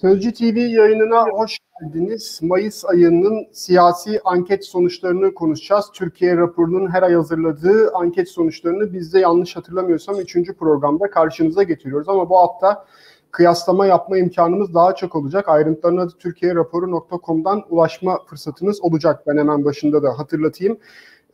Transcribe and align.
Sözcü 0.00 0.32
TV 0.32 0.56
yayınına 0.56 1.24
hoş 1.24 1.58
geldiniz. 1.80 2.40
Mayıs 2.42 2.84
ayının 2.84 3.46
siyasi 3.52 4.20
anket 4.24 4.64
sonuçlarını 4.64 5.34
konuşacağız. 5.34 5.86
Türkiye 5.94 6.36
raporunun 6.36 6.90
her 6.90 7.02
ay 7.02 7.14
hazırladığı 7.14 7.90
anket 7.94 8.28
sonuçlarını 8.28 8.92
biz 8.92 9.14
de 9.14 9.18
yanlış 9.18 9.56
hatırlamıyorsam 9.56 10.20
3. 10.20 10.52
programda 10.58 11.10
karşınıza 11.10 11.62
getiriyoruz. 11.62 12.08
Ama 12.08 12.30
bu 12.30 12.38
hafta 12.38 12.86
kıyaslama 13.30 13.86
yapma 13.86 14.18
imkanımız 14.18 14.74
daha 14.74 14.94
çok 14.94 15.16
olacak. 15.16 15.48
Ayrıntılarına 15.48 16.08
da 16.08 16.18
türkiyeraporu.com'dan 16.18 17.64
ulaşma 17.70 18.24
fırsatınız 18.24 18.82
olacak. 18.82 19.22
Ben 19.26 19.38
hemen 19.38 19.64
başında 19.64 20.02
da 20.02 20.18
hatırlatayım. 20.18 20.78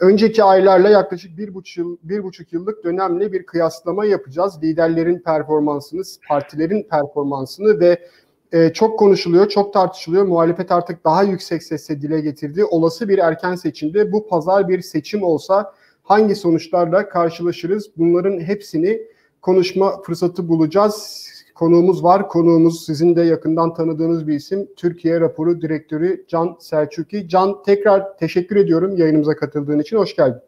Önceki 0.00 0.44
aylarla 0.44 0.88
yaklaşık 0.88 1.38
bir 1.38 1.54
buçuk, 1.54 1.78
yıl, 1.78 1.96
bir 2.02 2.22
buçuk 2.22 2.52
yıllık 2.52 2.84
dönemle 2.84 3.32
bir 3.32 3.46
kıyaslama 3.46 4.04
yapacağız. 4.04 4.62
Liderlerin 4.62 5.18
performansını, 5.18 6.02
partilerin 6.28 6.88
performansını 6.90 7.80
ve 7.80 8.08
e, 8.52 8.72
çok 8.72 8.98
konuşuluyor, 8.98 9.48
çok 9.48 9.72
tartışılıyor. 9.72 10.24
Muhalefet 10.24 10.72
artık 10.72 11.04
daha 11.04 11.22
yüksek 11.22 11.62
sesle 11.62 12.02
dile 12.02 12.20
getirdi. 12.20 12.64
Olası 12.64 13.08
bir 13.08 13.18
erken 13.18 13.54
seçimde 13.54 14.12
bu 14.12 14.28
pazar 14.28 14.68
bir 14.68 14.80
seçim 14.80 15.22
olsa 15.22 15.74
hangi 16.02 16.34
sonuçlarla 16.34 17.08
karşılaşırız? 17.08 17.90
Bunların 17.96 18.40
hepsini 18.40 19.02
konuşma 19.42 20.02
fırsatı 20.02 20.48
bulacağız. 20.48 21.24
Konuğumuz 21.54 22.04
var. 22.04 22.28
Konuğumuz 22.28 22.86
sizin 22.86 23.16
de 23.16 23.22
yakından 23.22 23.74
tanıdığınız 23.74 24.26
bir 24.26 24.34
isim. 24.34 24.68
Türkiye 24.76 25.20
Raporu 25.20 25.60
Direktörü 25.60 26.24
Can 26.28 26.56
Selçuki. 26.60 27.28
Can 27.28 27.62
tekrar 27.62 28.18
teşekkür 28.18 28.56
ediyorum 28.56 28.96
yayınımıza 28.96 29.36
katıldığın 29.36 29.78
için. 29.78 29.96
Hoş 29.96 30.16
geldin. 30.16 30.40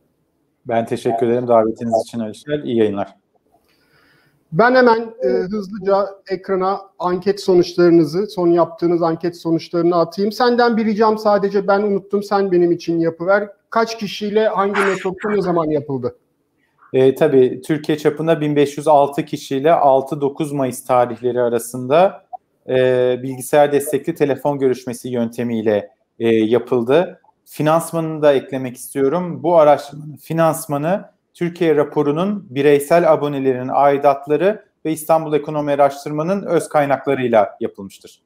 Ben 0.69 0.87
teşekkür 0.87 1.27
ederim 1.27 1.49
davetiniz 1.49 1.95
için 2.07 2.21
Alişer. 2.21 2.59
İyi 2.59 2.77
yayınlar. 2.77 3.26
Ben 4.53 4.75
hemen 4.75 5.15
e, 5.23 5.29
hızlıca 5.29 6.07
ekrana 6.31 6.81
anket 6.99 7.41
sonuçlarınızı, 7.41 8.27
son 8.27 8.49
yaptığınız 8.49 9.03
anket 9.03 9.37
sonuçlarını 9.37 9.97
atayım. 9.97 10.33
Senden 10.33 10.77
bir 10.77 10.85
ricam 10.85 11.19
sadece 11.19 11.69
ben 11.69 11.83
unuttum, 11.83 12.23
sen 12.23 12.53
benim 12.53 12.73
için 12.73 12.99
yapıver. 13.01 13.49
Kaç 13.71 13.99
kişiyle 13.99 14.49
hangi 14.49 14.81
metotla 14.81 15.31
ne 15.31 15.43
zaman 15.43 15.71
yapıldı? 15.71 16.17
E, 16.93 17.15
tabii 17.15 17.61
Türkiye 17.67 17.99
çapında 17.99 18.41
1506 18.41 19.25
kişiyle 19.25 19.69
6-9 19.69 20.55
Mayıs 20.55 20.85
tarihleri 20.85 21.41
arasında 21.41 22.25
e, 22.69 22.75
bilgisayar 23.23 23.73
destekli 23.73 24.15
telefon 24.15 24.59
görüşmesi 24.59 25.09
yöntemiyle 25.09 25.91
e, 26.19 26.29
yapıldı. 26.29 27.21
Finansmanını 27.45 28.23
da 28.23 28.33
eklemek 28.33 28.77
istiyorum. 28.77 29.43
Bu 29.43 29.57
araştırmanın 29.59 30.17
finansmanı 30.17 31.16
Türkiye 31.37 31.77
raporunun 31.77 32.47
bireysel 32.51 33.13
abonelerin 33.13 33.71
aidatları 33.73 34.65
ve 34.85 34.93
İstanbul 34.93 35.35
Ekonomi 35.35 35.73
Araştırma'nın 35.73 36.43
öz 36.43 36.69
kaynaklarıyla 36.69 37.57
yapılmıştır. 37.61 38.23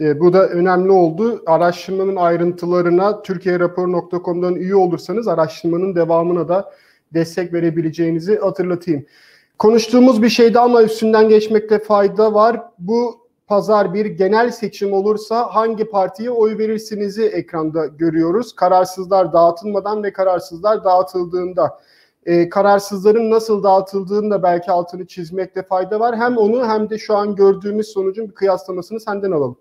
E, 0.00 0.20
bu 0.20 0.32
da 0.32 0.48
önemli 0.48 0.90
oldu. 0.90 1.42
Araştırmanın 1.46 2.16
ayrıntılarına 2.16 3.22
türkiyeraporu.com'dan 3.22 4.54
üye 4.54 4.76
olursanız 4.76 5.28
araştırmanın 5.28 5.94
devamına 5.94 6.48
da 6.48 6.72
destek 7.14 7.52
verebileceğinizi 7.52 8.38
hatırlatayım. 8.38 9.06
Konuştuğumuz 9.58 10.22
bir 10.22 10.28
şeyde 10.28 10.60
ama 10.60 10.82
üstünden 10.82 11.28
geçmekte 11.28 11.78
fayda 11.78 12.34
var. 12.34 12.62
Bu 12.78 13.26
pazar 13.46 13.94
bir 13.94 14.06
genel 14.06 14.50
seçim 14.50 14.92
olursa 14.92 15.54
hangi 15.54 15.84
partiye 15.84 16.30
oy 16.30 16.58
verirsinizi 16.58 17.24
ekranda 17.24 17.86
görüyoruz. 17.86 18.54
Kararsızlar 18.54 19.32
dağıtılmadan 19.32 20.02
ve 20.02 20.12
kararsızlar 20.12 20.84
dağıtıldığında 20.84 21.78
e, 22.26 22.48
kararsızların 22.48 23.30
nasıl 23.30 23.62
dağıtıldığını 23.62 24.30
da 24.30 24.42
belki 24.42 24.70
altını 24.70 25.06
çizmekte 25.06 25.62
fayda 25.62 26.00
var. 26.00 26.16
Hem 26.16 26.36
onu 26.36 26.68
hem 26.68 26.90
de 26.90 26.98
şu 26.98 27.16
an 27.16 27.34
gördüğümüz 27.34 27.86
sonucun 27.86 28.28
bir 28.28 28.34
kıyaslamasını 28.34 29.00
senden 29.00 29.30
alalım. 29.30 29.58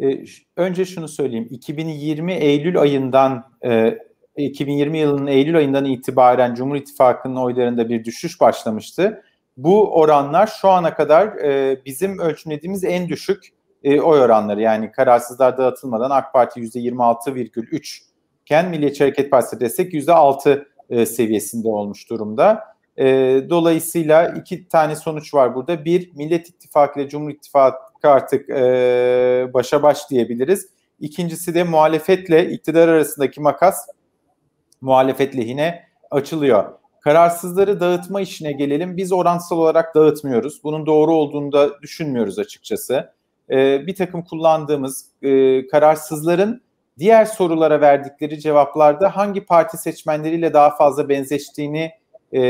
E, 0.00 0.24
önce 0.56 0.84
şunu 0.84 1.08
söyleyeyim. 1.08 1.48
2020 1.50 2.32
Eylül 2.32 2.80
ayından 2.80 3.44
e, 3.64 3.98
2020 4.36 4.98
yılının 4.98 5.26
Eylül 5.26 5.56
ayından 5.56 5.84
itibaren 5.84 6.54
Cumhur 6.54 6.76
İttifakı'nın 6.76 7.36
oylarında 7.36 7.88
bir 7.88 8.04
düşüş 8.04 8.40
başlamıştı. 8.40 9.22
Bu 9.56 9.94
oranlar 9.94 10.46
şu 10.60 10.68
ana 10.68 10.94
kadar 10.94 11.26
e, 11.26 11.80
bizim 11.84 12.18
ölçümlediğimiz 12.18 12.84
en 12.84 13.08
düşük 13.08 13.48
e, 13.84 14.00
oy 14.00 14.20
oranları. 14.20 14.60
Yani 14.60 14.92
kararsızlar 14.92 15.58
dağıtılmadan 15.58 16.10
AK 16.10 16.32
Parti 16.32 16.60
%26,3 16.60 18.00
iken 18.42 18.70
Milliyetçi 18.70 19.04
Hareket 19.04 19.30
Partisi 19.30 19.60
destek 19.60 19.94
%6 19.94 20.64
e, 20.90 21.06
seviyesinde 21.06 21.68
olmuş 21.68 22.10
durumda. 22.10 22.64
E, 22.96 23.06
dolayısıyla 23.50 24.28
iki 24.28 24.68
tane 24.68 24.96
sonuç 24.96 25.34
var 25.34 25.54
burada. 25.54 25.84
Bir, 25.84 26.12
Millet 26.14 26.48
İttifakı 26.48 27.00
ile 27.00 27.08
Cumhur 27.08 27.30
İttifakı 27.30 28.08
artık 28.08 28.50
e, 28.50 29.50
başa 29.54 29.82
baş 29.82 30.10
diyebiliriz. 30.10 30.68
İkincisi 31.00 31.54
de 31.54 31.64
muhalefetle 31.64 32.50
iktidar 32.50 32.88
arasındaki 32.88 33.40
makas 33.40 33.86
muhalefet 34.80 35.36
lehine 35.36 35.84
açılıyor. 36.10 36.64
Kararsızları 37.00 37.80
dağıtma 37.80 38.20
işine 38.20 38.52
gelelim. 38.52 38.96
Biz 38.96 39.12
oransal 39.12 39.58
olarak 39.58 39.94
dağıtmıyoruz. 39.94 40.64
Bunun 40.64 40.86
doğru 40.86 41.14
olduğunu 41.14 41.52
da 41.52 41.82
düşünmüyoruz 41.82 42.38
açıkçası. 42.38 43.12
Ee, 43.50 43.86
bir 43.86 43.94
takım 43.94 44.22
kullandığımız 44.22 45.06
e, 45.22 45.66
kararsızların 45.66 46.62
diğer 46.98 47.24
sorulara 47.24 47.80
verdikleri 47.80 48.40
cevaplarda 48.40 49.16
hangi 49.16 49.44
parti 49.44 49.78
seçmenleriyle 49.78 50.52
daha 50.52 50.76
fazla 50.76 51.08
benzeştiğini 51.08 51.90
e, 52.32 52.40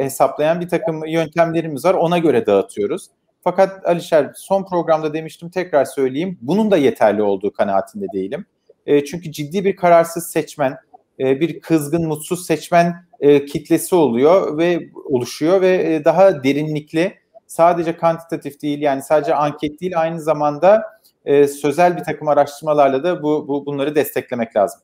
hesaplayan 0.00 0.60
bir 0.60 0.68
takım 0.68 1.06
yöntemlerimiz 1.06 1.84
var. 1.84 1.94
Ona 1.94 2.18
göre 2.18 2.46
dağıtıyoruz. 2.46 3.06
Fakat 3.44 3.86
Alişer 3.86 4.32
son 4.34 4.64
programda 4.64 5.14
demiştim 5.14 5.50
tekrar 5.50 5.84
söyleyeyim. 5.84 6.38
Bunun 6.42 6.70
da 6.70 6.76
yeterli 6.76 7.22
olduğu 7.22 7.52
kanaatinde 7.52 8.06
değilim. 8.12 8.46
E, 8.86 9.04
çünkü 9.04 9.32
ciddi 9.32 9.64
bir 9.64 9.76
kararsız 9.76 10.30
seçmen, 10.30 10.76
e, 11.20 11.40
bir 11.40 11.60
kızgın, 11.60 12.06
mutsuz 12.06 12.46
seçmen 12.46 12.94
e, 13.20 13.44
kitlesi 13.44 13.94
oluyor 13.94 14.58
ve 14.58 14.88
oluşuyor 15.04 15.60
ve 15.60 15.94
e, 15.94 16.04
daha 16.04 16.44
derinlikli 16.44 17.14
sadece 17.46 17.96
kantitatif 17.96 18.62
değil 18.62 18.80
yani 18.80 19.02
sadece 19.02 19.34
anket 19.34 19.80
değil 19.80 20.00
aynı 20.00 20.20
zamanda 20.20 20.82
e, 21.28 21.48
sözel 21.48 21.96
bir 21.96 22.04
takım 22.04 22.28
araştırmalarla 22.28 23.04
da 23.04 23.22
bu, 23.22 23.48
bu 23.48 23.66
bunları 23.66 23.94
desteklemek 23.94 24.56
lazım. 24.56 24.80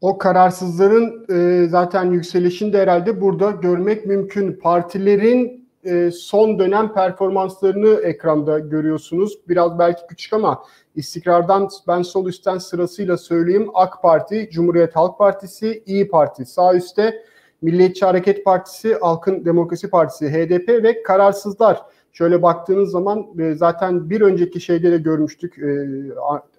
O 0.00 0.18
kararsızların 0.18 1.26
e, 1.30 1.68
zaten 1.68 2.10
yükselişini 2.10 2.72
de 2.72 2.82
herhalde 2.82 3.20
burada 3.20 3.50
görmek 3.50 4.06
mümkün. 4.06 4.52
Partilerin 4.52 5.68
e, 5.84 6.10
son 6.10 6.58
dönem 6.58 6.94
performanslarını 6.94 8.00
ekranda 8.00 8.58
görüyorsunuz. 8.58 9.38
Biraz 9.48 9.78
belki 9.78 10.06
küçük 10.06 10.32
ama 10.32 10.64
istikrardan 10.94 11.68
ben 11.88 12.02
sol 12.02 12.26
üstten 12.26 12.58
sırasıyla 12.58 13.16
söyleyeyim. 13.16 13.70
AK 13.74 14.02
Parti, 14.02 14.48
Cumhuriyet 14.52 14.96
Halk 14.96 15.18
Partisi, 15.18 15.82
İyi 15.86 16.08
Parti 16.08 16.46
sağ 16.46 16.74
üstte, 16.74 17.22
Milliyetçi 17.62 18.04
Hareket 18.04 18.44
Partisi, 18.44 18.94
Halkın 19.00 19.44
Demokrasi 19.44 19.90
Partisi, 19.90 20.28
HDP 20.28 20.68
ve 20.68 21.02
kararsızlar. 21.02 21.82
Şöyle 22.14 22.42
baktığınız 22.42 22.90
zaman 22.90 23.26
e, 23.38 23.54
zaten 23.54 24.10
bir 24.10 24.20
önceki 24.20 24.60
şeyde 24.60 24.92
de 24.92 24.98
görmüştük, 24.98 25.58
e, 25.58 25.88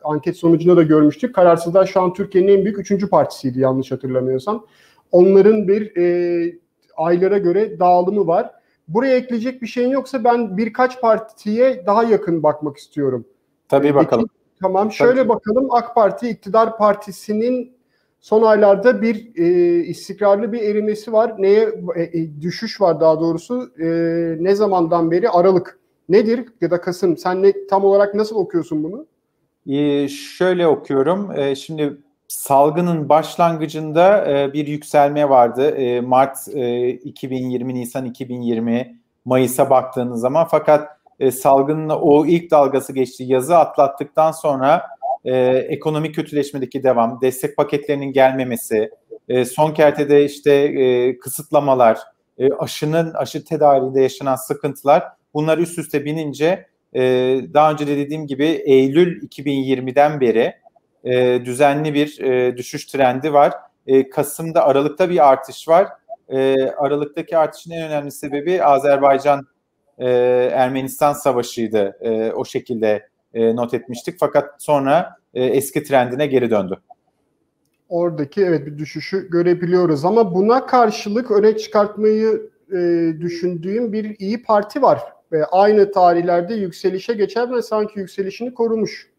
anket 0.04 0.38
sonucunda 0.38 0.78
da 0.78 0.84
görmüştük. 0.84 1.36
Kararsızlar 1.36 1.86
şu 1.86 2.02
an 2.02 2.14
Türkiye'nin 2.14 2.58
en 2.58 2.66
büyük 2.66 2.80
üçüncü 2.80 3.10
partisiydi 3.10 3.60
yanlış 3.60 3.92
hatırlamıyorsam. 3.92 4.66
Onların 5.12 5.68
bir 5.68 5.98
e, 5.98 6.56
aylara 6.98 7.38
göre 7.38 7.80
dağılımı 7.80 8.28
var. 8.28 8.52
Buraya 8.88 9.16
ekleyecek 9.16 9.62
bir 9.62 9.68
şeyin 9.68 9.90
yoksa 9.90 10.24
ben 10.24 10.58
birkaç 10.58 11.02
partiye 11.02 11.86
daha 11.86 12.04
yakın 12.04 12.44
bakmak 12.44 12.78
istiyorum. 12.78 13.26
Tabii 13.70 13.88
e, 13.88 13.96
bakalım. 13.96 14.30
Tamam 14.62 14.92
şöyle 14.92 15.20
Tabii. 15.20 15.30
bakalım 15.30 15.68
AK 15.72 15.96
Parti 15.96 16.30
iktidar 16.30 16.78
partisinin 16.78 17.75
son 18.26 18.42
aylarda 18.42 19.02
bir 19.02 19.36
e, 19.36 19.46
istikrarlı 19.84 20.52
bir 20.52 20.62
erimesi 20.62 21.14
var. 21.14 21.34
Neye 21.38 21.70
e, 21.96 22.04
e, 22.04 22.42
düşüş 22.42 22.82
var 22.82 23.00
daha 23.00 23.20
doğrusu. 23.20 23.72
E, 23.80 23.86
ne 24.44 24.56
zamandan 24.56 25.12
beri 25.12 25.30
Aralık. 25.30 25.80
Nedir 26.10 26.46
ya 26.62 26.72
da 26.72 26.82
Kasım? 26.82 27.18
Sen 27.18 27.44
ne, 27.44 27.54
tam 27.70 27.86
olarak 27.86 28.16
nasıl 28.16 28.36
okuyorsun 28.36 28.84
bunu? 28.84 29.06
Ee, 29.68 30.08
şöyle 30.08 30.68
okuyorum. 30.68 31.32
Ee, 31.36 31.56
şimdi 31.56 31.98
salgının 32.28 33.10
başlangıcında 33.10 34.32
e, 34.32 34.54
bir 34.54 34.68
yükselme 34.68 35.30
vardı. 35.30 35.70
E, 35.70 36.02
Mart 36.02 36.38
e, 36.54 36.90
2020, 36.90 37.76
Nisan 37.76 38.06
2020, 38.06 39.00
Mayıs'a 39.26 39.70
baktığınız 39.70 40.22
zaman 40.22 40.48
fakat 40.52 40.90
e, 41.20 41.32
salgının 41.32 41.90
o 41.90 42.26
ilk 42.26 42.52
dalgası 42.52 42.94
geçti. 42.94 43.24
Yazı 43.28 43.58
atlattıktan 43.58 44.32
sonra 44.32 44.82
e, 45.26 45.36
ekonomik 45.70 46.16
kötüleşmedeki 46.16 46.84
devam, 46.84 47.22
destek 47.22 47.58
paketlerinin 47.58 48.12
gelmemesi, 48.12 48.90
e, 49.30 49.46
son 49.46 49.74
kertede 49.74 50.26
işte 50.26 50.52
e, 50.54 51.18
kısıtlamalar, 51.18 52.00
e, 52.38 52.50
aşının 52.50 53.14
aşı 53.14 53.46
tedariğinde 53.46 54.02
yaşanan 54.02 54.36
sıkıntılar 54.36 55.04
bunlar 55.34 55.58
üst 55.58 55.80
üste 55.80 56.06
binince 56.06 56.66
e, 56.96 57.02
daha 57.54 57.72
önce 57.72 57.88
de 57.88 57.98
dediğim 57.98 58.28
gibi 58.28 58.46
Eylül 58.46 59.22
2020'den 59.22 60.22
beri 60.22 60.54
e, 61.04 61.46
düzenli 61.46 61.94
bir 61.94 62.20
e, 62.20 62.58
düşüş 62.58 62.86
trendi 62.86 63.34
var. 63.34 63.54
E, 63.88 64.10
Kasım'da 64.10 64.66
Aralık'ta 64.66 65.10
bir 65.10 65.32
artış 65.32 65.68
var. 65.68 65.88
E, 66.30 66.56
Aralık'taki 66.70 67.38
artışın 67.38 67.72
en 67.72 67.88
önemli 67.88 68.12
sebebi 68.12 68.64
Azerbaycan 68.64 69.48
e, 69.98 70.10
Ermenistan 70.54 71.14
Savaşı'ydı. 71.14 71.98
E, 72.02 72.32
o 72.32 72.46
şekilde 72.46 73.08
e, 73.36 73.56
not 73.56 73.74
etmiştik. 73.74 74.16
Fakat 74.20 74.64
sonra 74.64 75.18
e, 75.34 75.44
eski 75.44 75.84
trendine 75.84 76.28
geri 76.28 76.52
döndü. 76.52 76.78
Oradaki 77.90 78.42
evet 78.42 78.66
bir 78.66 78.78
düşüşü 78.78 79.30
görebiliyoruz 79.30 80.06
ama 80.06 80.36
buna 80.36 80.66
karşılık 80.66 81.32
öne 81.32 81.58
çıkartmayı 81.58 82.50
e, 82.72 82.78
düşündüğüm 83.22 83.94
bir 83.94 84.16
iyi 84.20 84.44
Parti 84.44 84.82
var 84.82 85.00
ve 85.32 85.46
aynı 85.46 85.92
tarihlerde 85.92 86.54
yükselişe 86.54 87.14
geçer 87.14 87.52
ve 87.52 87.62
sanki 87.62 88.00
yükselişini 88.00 88.54
korumuş. 88.54 89.10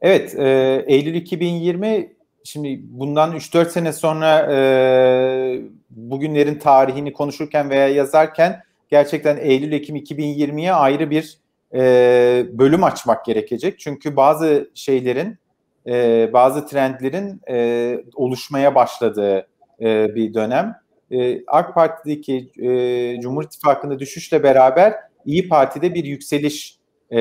Evet, 0.00 0.34
e, 0.38 0.84
Eylül 0.86 1.14
2020 1.14 2.12
şimdi 2.44 2.80
bundan 2.82 3.36
3-4 3.36 3.68
sene 3.68 3.92
sonra 3.92 4.52
e, 4.52 5.60
bugünlerin 5.90 6.58
tarihini 6.58 7.12
konuşurken 7.12 7.70
veya 7.70 7.88
yazarken 7.88 8.62
gerçekten 8.88 9.36
Eylül-Ekim 9.36 9.96
2020'ye 9.96 10.72
ayrı 10.72 11.10
bir 11.10 11.41
e, 11.74 12.44
bölüm 12.52 12.84
açmak 12.84 13.24
gerekecek. 13.24 13.78
Çünkü 13.78 14.16
bazı 14.16 14.70
şeylerin, 14.74 15.38
e, 15.86 16.30
bazı 16.32 16.66
trendlerin 16.66 17.40
e, 17.50 17.98
oluşmaya 18.14 18.74
başladığı 18.74 19.46
e, 19.80 20.14
bir 20.14 20.34
dönem. 20.34 20.74
E, 21.10 21.46
AK 21.46 21.74
Parti'deki 21.74 22.50
e, 22.58 23.20
Cumhur 23.20 23.44
İttifakı'nda 23.44 23.98
düşüşle 23.98 24.42
beraber 24.42 24.94
İyi 25.24 25.48
Parti'de 25.48 25.94
bir 25.94 26.04
yükseliş 26.04 26.78
e, 27.12 27.16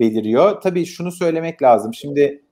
beliriyor. 0.00 0.60
Tabii 0.60 0.86
şunu 0.86 1.12
söylemek 1.12 1.62
lazım. 1.62 1.94
Şimdi 1.94 2.42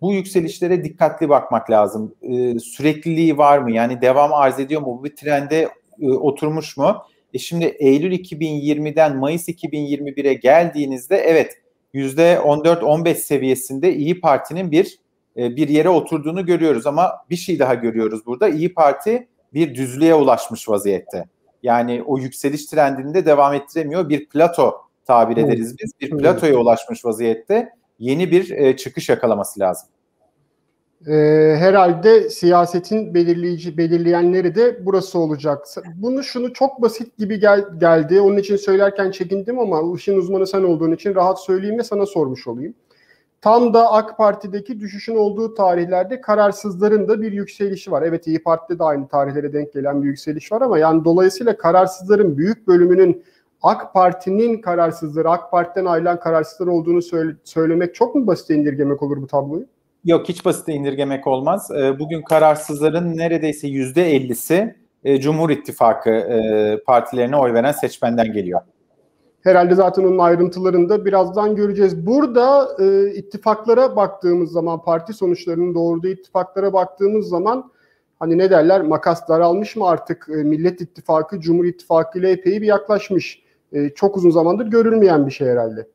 bu 0.00 0.12
yükselişlere 0.12 0.84
dikkatli 0.84 1.28
bakmak 1.28 1.70
lazım. 1.70 2.14
E, 2.22 2.58
sürekliliği 2.58 3.38
var 3.38 3.58
mı? 3.58 3.72
Yani 3.72 4.00
devam 4.00 4.34
arz 4.34 4.60
ediyor 4.60 4.80
mu? 4.80 4.86
Bu 4.86 5.04
bir 5.04 5.16
trende 5.16 5.68
e, 6.00 6.10
oturmuş 6.10 6.76
mu? 6.76 6.96
E 7.34 7.38
şimdi 7.38 7.64
Eylül 7.64 8.12
2020'den 8.12 9.16
Mayıs 9.16 9.48
2021'e 9.48 10.34
geldiğinizde 10.34 11.16
evet 11.16 11.58
%14-15 11.94 13.14
seviyesinde 13.14 13.94
İyi 13.94 14.20
Parti'nin 14.20 14.70
bir 14.70 14.98
e, 15.36 15.56
bir 15.56 15.68
yere 15.68 15.88
oturduğunu 15.88 16.46
görüyoruz 16.46 16.86
ama 16.86 17.12
bir 17.30 17.36
şey 17.36 17.58
daha 17.58 17.74
görüyoruz 17.74 18.26
burada. 18.26 18.48
İyi 18.48 18.74
Parti 18.74 19.28
bir 19.54 19.74
düzlüğe 19.74 20.14
ulaşmış 20.14 20.68
vaziyette. 20.68 21.24
Yani 21.62 22.02
o 22.06 22.18
yükseliş 22.18 22.66
trendinde 22.66 23.26
devam 23.26 23.54
ettiremiyor. 23.54 24.08
Bir 24.08 24.28
plato 24.28 24.74
tabir 25.04 25.36
ederiz 25.36 25.76
biz. 25.78 25.92
Bir 26.00 26.10
platoya 26.10 26.56
ulaşmış 26.56 27.04
vaziyette. 27.04 27.68
Yeni 27.98 28.30
bir 28.30 28.50
e, 28.50 28.76
çıkış 28.76 29.08
yakalaması 29.08 29.60
lazım 29.60 29.88
e, 31.06 31.12
herhalde 31.58 32.30
siyasetin 32.30 33.14
belirleyici 33.14 33.78
belirleyenleri 33.78 34.54
de 34.54 34.86
burası 34.86 35.18
olacak. 35.18 35.66
Bunu 35.96 36.22
şunu 36.22 36.52
çok 36.52 36.82
basit 36.82 37.18
gibi 37.18 37.40
gel, 37.40 37.64
geldi. 37.78 38.20
Onun 38.20 38.36
için 38.36 38.56
söylerken 38.56 39.10
çekindim 39.10 39.58
ama 39.58 39.96
işin 39.96 40.16
uzmanı 40.16 40.46
sen 40.46 40.62
olduğun 40.62 40.92
için 40.92 41.14
rahat 41.14 41.40
söyleyeyim 41.40 41.78
ve 41.78 41.82
sana 41.82 42.06
sormuş 42.06 42.46
olayım. 42.46 42.74
Tam 43.40 43.74
da 43.74 43.92
AK 43.92 44.18
Parti'deki 44.18 44.80
düşüşün 44.80 45.16
olduğu 45.16 45.54
tarihlerde 45.54 46.20
kararsızların 46.20 47.08
da 47.08 47.22
bir 47.22 47.32
yükselişi 47.32 47.90
var. 47.90 48.02
Evet 48.02 48.26
İyi 48.26 48.42
Parti'de 48.42 48.78
de 48.78 48.84
aynı 48.84 49.08
tarihlere 49.08 49.52
denk 49.52 49.72
gelen 49.72 50.02
bir 50.02 50.08
yükseliş 50.08 50.52
var 50.52 50.60
ama 50.62 50.78
yani 50.78 51.04
dolayısıyla 51.04 51.56
kararsızların 51.56 52.38
büyük 52.38 52.68
bölümünün 52.68 53.24
AK 53.62 53.94
Parti'nin 53.94 54.60
kararsızları, 54.60 55.30
AK 55.30 55.50
Parti'den 55.50 55.84
ayrılan 55.84 56.20
kararsızlar 56.20 56.66
olduğunu 56.66 57.02
söyle, 57.02 57.36
söylemek 57.44 57.94
çok 57.94 58.14
mu 58.14 58.26
basit 58.26 58.50
indirgemek 58.50 59.02
olur 59.02 59.22
bu 59.22 59.26
tabloyu? 59.26 59.66
Yok 60.04 60.28
hiç 60.28 60.44
basit 60.44 60.68
indirgemek 60.68 61.26
olmaz. 61.26 61.70
Ee, 61.70 61.98
bugün 61.98 62.22
kararsızların 62.22 63.16
neredeyse 63.16 63.68
yüzde 63.68 64.16
ellisi 64.16 64.76
e, 65.04 65.20
Cumhur 65.20 65.50
İttifakı 65.50 66.10
e, 66.10 66.78
partilerine 66.86 67.36
oy 67.36 67.52
veren 67.52 67.72
seçmenden 67.72 68.32
geliyor. 68.32 68.60
Herhalde 69.42 69.74
zaten 69.74 70.02
onun 70.02 70.18
ayrıntılarını 70.18 70.88
da 70.88 71.04
birazdan 71.04 71.56
göreceğiz. 71.56 72.06
Burada 72.06 72.68
e, 72.80 73.14
ittifaklara 73.14 73.96
baktığımız 73.96 74.52
zaman, 74.52 74.82
parti 74.82 75.12
sonuçlarının 75.12 75.74
doğurduğu 75.74 76.08
ittifaklara 76.08 76.72
baktığımız 76.72 77.28
zaman 77.28 77.72
hani 78.18 78.38
ne 78.38 78.50
derler 78.50 78.82
makas 78.82 79.28
daralmış 79.28 79.76
mı 79.76 79.88
artık 79.88 80.28
e, 80.28 80.32
Millet 80.32 80.80
İttifakı, 80.80 81.40
Cumhur 81.40 81.64
İttifakı 81.64 82.18
ile 82.18 82.30
epey 82.30 82.62
bir 82.62 82.66
yaklaşmış. 82.66 83.42
E, 83.72 83.88
çok 83.88 84.16
uzun 84.16 84.30
zamandır 84.30 84.66
görülmeyen 84.66 85.26
bir 85.26 85.32
şey 85.32 85.48
herhalde. 85.48 85.86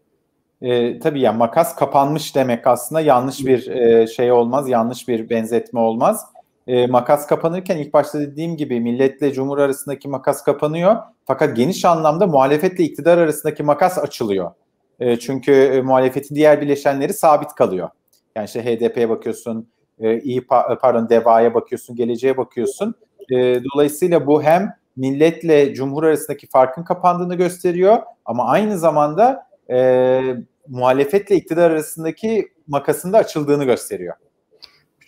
E, 0.62 1.00
tabii 1.00 1.22
ya 1.22 1.34
makas 1.34 1.76
kapanmış 1.76 2.36
demek 2.36 2.68
aslında 2.68 3.02
yanlış 3.02 3.46
bir 3.46 3.68
e, 3.68 4.08
şey 4.08 4.32
olmaz, 4.32 4.70
yanlış 4.70 5.08
bir 5.08 5.30
benzetme 5.30 5.80
olmaz. 5.80 6.26
E, 6.68 6.88
makas 6.88 7.28
kapanırken 7.28 7.78
ilk 7.78 7.94
başta 7.94 8.20
dediğim 8.20 8.58
gibi 8.58 8.80
milletle 8.80 9.34
cumhur 9.34 9.58
arasındaki 9.58 10.10
makas 10.10 10.44
kapanıyor. 10.44 10.96
Fakat 11.26 11.56
geniş 11.56 11.86
anlamda 11.86 12.28
muhalefetle 12.28 12.84
iktidar 12.84 13.18
arasındaki 13.18 13.64
makas 13.64 13.98
açılıyor. 13.98 14.52
E, 15.00 15.20
çünkü 15.20 15.52
e, 15.52 15.82
muhalefetin 15.82 16.36
diğer 16.36 16.62
bileşenleri 16.62 17.14
sabit 17.14 17.54
kalıyor. 17.54 17.90
Yani 18.36 18.46
işte 18.46 18.66
HDP'ye 18.66 19.10
bakıyorsun, 19.10 19.70
e, 20.00 20.20
iyi 20.20 20.48
pardon 20.82 21.10
DEVA'ya 21.10 21.54
bakıyorsun, 21.54 21.96
geleceğe 21.96 22.38
bakıyorsun. 22.38 22.96
E, 23.32 23.36
dolayısıyla 23.64 24.28
bu 24.28 24.44
hem 24.44 24.74
milletle 24.96 25.74
cumhur 25.74 26.04
arasındaki 26.04 26.48
farkın 26.48 26.84
kapandığını 26.84 27.36
gösteriyor 27.36 27.98
ama 28.26 28.46
aynı 28.46 28.78
zamanda 28.78 29.47
e, 29.70 30.22
muhalefetle 30.68 31.36
iktidar 31.36 31.72
arasındaki 31.72 32.48
makasında 32.68 33.18
açıldığını 33.18 33.64
gösteriyor. 33.64 34.16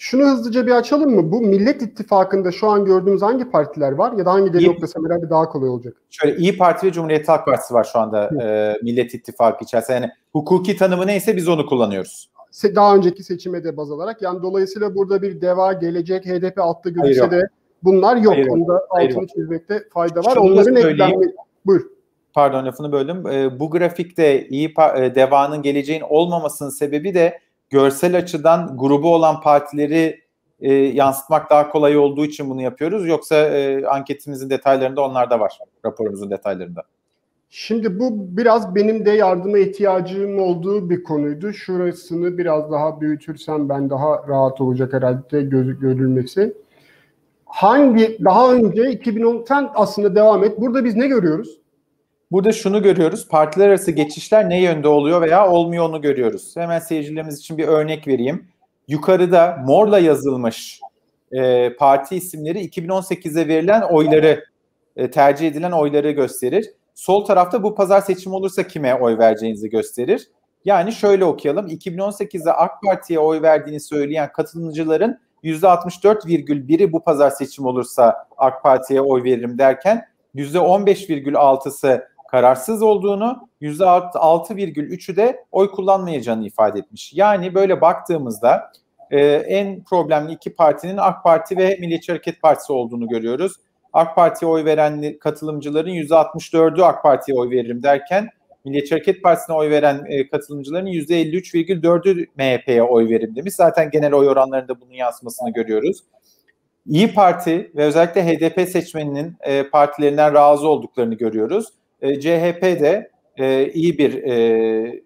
Şunu 0.01 0.25
hızlıca 0.25 0.67
bir 0.67 0.71
açalım 0.71 1.15
mı? 1.15 1.31
Bu 1.31 1.41
Millet 1.41 1.81
İttifakı'nda 1.81 2.51
şu 2.51 2.67
an 2.67 2.85
gördüğümüz 2.85 3.21
hangi 3.21 3.51
partiler 3.51 3.91
var 3.91 4.13
ya 4.13 4.25
da 4.25 4.31
hangileri 4.31 4.65
yok 4.65 4.81
desem 4.81 5.05
herhalde 5.05 5.29
daha 5.29 5.49
kolay 5.49 5.69
olacak. 5.69 5.93
Şöyle 6.09 6.37
İyi 6.37 6.57
Parti 6.57 6.87
ve 6.87 6.91
Cumhuriyet 6.91 7.27
Halk 7.27 7.45
Partisi 7.45 7.73
var 7.73 7.83
şu 7.93 7.99
anda 7.99 8.43
e, 8.43 8.77
Millet 8.83 9.13
İttifakı 9.13 9.63
içerisinde. 9.63 9.95
Yani 9.97 10.09
hukuki 10.33 10.77
tanımı 10.77 11.07
neyse 11.07 11.35
biz 11.35 11.47
onu 11.47 11.65
kullanıyoruz. 11.65 12.29
Daha 12.75 12.95
önceki 12.95 13.23
seçime 13.23 13.63
de 13.63 13.77
baz 13.77 13.91
alarak. 13.91 14.21
Yani 14.21 14.41
dolayısıyla 14.41 14.95
burada 14.95 15.21
bir 15.21 15.41
DEVA, 15.41 15.73
Gelecek, 15.73 16.25
HDP 16.25 16.59
altta 16.59 16.89
görülse 16.89 17.31
de 17.31 17.41
bunlar 17.83 18.15
yok. 18.15 18.33
Hayır, 18.33 18.47
Onda 18.47 18.73
altını 18.89 19.15
hayır, 19.15 19.27
çizmekte 19.27 19.83
fayda 19.93 20.19
var. 20.19 20.33
Şunu 20.33 20.43
Onların 20.43 20.75
eklenme... 20.75 21.25
Buyur 21.65 21.98
pardon 22.33 22.65
lafını 22.65 22.91
böldüm. 22.91 23.27
E, 23.27 23.59
bu 23.59 23.69
grafikte 23.69 24.47
iyi 24.47 24.73
e, 24.95 25.15
devanın 25.15 25.61
geleceğin 25.61 26.03
olmamasının 26.09 26.69
sebebi 26.69 27.13
de 27.13 27.39
görsel 27.69 28.17
açıdan 28.17 28.77
grubu 28.77 29.15
olan 29.15 29.41
partileri 29.41 30.21
e, 30.61 30.73
yansıtmak 30.73 31.49
daha 31.49 31.69
kolay 31.69 31.97
olduğu 31.97 32.25
için 32.25 32.49
bunu 32.49 32.61
yapıyoruz. 32.61 33.07
Yoksa 33.07 33.35
e, 33.35 33.85
anketimizin 33.85 34.49
detaylarında 34.49 35.01
onlar 35.01 35.29
da 35.29 35.39
var. 35.39 35.59
Raporumuzun 35.85 36.29
detaylarında. 36.29 36.83
Şimdi 37.49 37.99
bu 37.99 38.37
biraz 38.37 38.75
benim 38.75 39.05
de 39.05 39.11
yardıma 39.11 39.57
ihtiyacım 39.57 40.39
olduğu 40.39 40.89
bir 40.89 41.03
konuydu. 41.03 41.53
Şurasını 41.53 42.37
biraz 42.37 42.71
daha 42.71 43.01
büyütürsem 43.01 43.69
ben 43.69 43.89
daha 43.89 44.27
rahat 44.27 44.61
olacak 44.61 44.93
herhalde 44.93 45.41
göz, 45.41 45.79
görülmesi. 45.79 46.53
Hangi 47.45 48.17
daha 48.25 48.53
önce 48.53 48.91
2010 48.91 49.45
sen 49.47 49.69
aslında 49.75 50.15
devam 50.15 50.43
et. 50.43 50.61
Burada 50.61 50.85
biz 50.85 50.95
ne 50.95 51.07
görüyoruz? 51.07 51.58
Burada 52.31 52.51
şunu 52.51 52.83
görüyoruz. 52.83 53.27
Partiler 53.27 53.67
arası 53.67 53.91
geçişler 53.91 54.49
ne 54.49 54.61
yönde 54.61 54.87
oluyor 54.87 55.21
veya 55.21 55.51
olmuyor 55.51 55.89
onu 55.89 56.01
görüyoruz. 56.01 56.57
Hemen 56.57 56.79
seyircilerimiz 56.79 57.39
için 57.39 57.57
bir 57.57 57.67
örnek 57.67 58.07
vereyim. 58.07 58.47
Yukarıda 58.87 59.63
morla 59.65 59.99
yazılmış 59.99 60.79
e, 61.31 61.73
parti 61.75 62.15
isimleri 62.15 62.65
2018'e 62.65 63.47
verilen 63.47 63.81
oyları, 63.81 64.45
e, 64.95 65.11
tercih 65.11 65.47
edilen 65.47 65.71
oyları 65.71 66.11
gösterir. 66.11 66.69
Sol 66.95 67.25
tarafta 67.25 67.63
bu 67.63 67.75
pazar 67.75 68.01
seçim 68.01 68.33
olursa 68.33 68.67
kime 68.67 68.95
oy 68.95 69.17
vereceğinizi 69.17 69.69
gösterir. 69.69 70.27
Yani 70.65 70.91
şöyle 70.91 71.25
okuyalım. 71.25 71.67
2018'de 71.67 72.53
AK 72.53 72.71
Parti'ye 72.83 73.19
oy 73.19 73.41
verdiğini 73.41 73.79
söyleyen 73.79 74.31
katılımcıların 74.31 75.19
%64,1'i 75.43 76.91
bu 76.91 77.03
pazar 77.03 77.29
seçim 77.29 77.65
olursa 77.65 78.27
AK 78.37 78.63
Parti'ye 78.63 79.01
oy 79.01 79.23
veririm 79.23 79.57
derken 79.57 80.05
%15,6'sı 80.35 82.09
kararsız 82.31 82.81
olduğunu, 82.81 83.49
%6,3'ü 83.61 85.15
de 85.15 85.43
oy 85.51 85.71
kullanmayacağını 85.71 86.47
ifade 86.47 86.79
etmiş. 86.79 87.13
Yani 87.13 87.55
böyle 87.55 87.81
baktığımızda 87.81 88.71
e, 89.11 89.19
en 89.25 89.83
problemli 89.83 90.33
iki 90.33 90.53
partinin 90.53 90.97
AK 90.97 91.23
Parti 91.23 91.57
ve 91.57 91.77
Milliyetçi 91.79 92.11
Hareket 92.11 92.41
Partisi 92.41 92.73
olduğunu 92.73 93.07
görüyoruz. 93.07 93.53
AK 93.93 94.15
Parti'ye 94.15 94.51
oy 94.51 94.65
veren 94.65 95.17
katılımcıların 95.19 95.89
%64'ü 95.89 96.83
AK 96.83 97.03
Parti'ye 97.03 97.37
oy 97.37 97.49
veririm 97.49 97.83
derken 97.83 98.29
Milliyetçi 98.65 98.95
Hareket 98.95 99.23
Partisi'ne 99.23 99.55
oy 99.55 99.69
veren 99.69 100.05
e, 100.07 100.29
katılımcıların 100.29 100.87
%53,4'ü 100.87 102.27
MHP'ye 102.37 102.83
oy 102.83 103.09
veririm 103.09 103.35
demiş. 103.35 103.53
Zaten 103.53 103.89
genel 103.91 104.13
oy 104.13 104.29
oranlarında 104.29 104.81
bunun 104.81 104.93
yansımasını 104.93 105.53
görüyoruz. 105.53 106.03
İyi 106.85 107.13
Parti 107.13 107.71
ve 107.75 107.83
özellikle 107.83 108.27
HDP 108.27 108.69
seçmeninin 108.69 109.35
e, 109.41 109.69
partilerinden 109.69 110.33
razı 110.33 110.67
olduklarını 110.67 111.15
görüyoruz. 111.15 111.65
E, 112.01 112.19
CHP 112.19 112.61
de 112.61 113.11
e, 113.37 113.71
iyi 113.71 113.97
bir 113.97 114.23
e, 114.23 115.01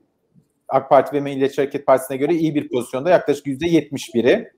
AK 0.68 0.90
Parti 0.90 1.16
ve 1.16 1.20
Milliyetçi 1.20 1.62
Hareket 1.62 1.86
Partisi'ne 1.86 2.18
göre 2.18 2.34
iyi 2.34 2.56
bir 2.56 2.70
pozisyonda 2.70 3.10
yaklaşık 3.10 3.48
yüzde 3.48 3.66
71'i 3.66 4.52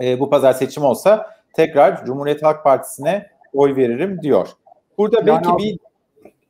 e, 0.00 0.20
bu 0.20 0.30
pazar 0.30 0.52
seçim 0.52 0.82
olsa 0.82 1.30
tekrar 1.52 2.04
Cumhuriyet 2.04 2.42
Halk 2.42 2.64
Partisi'ne 2.64 3.26
oy 3.52 3.76
veririm 3.76 4.22
diyor. 4.22 4.48
Burada 4.98 5.16
yani 5.16 5.26
belki 5.26 5.48
abi, 5.48 5.62
bir 5.62 5.78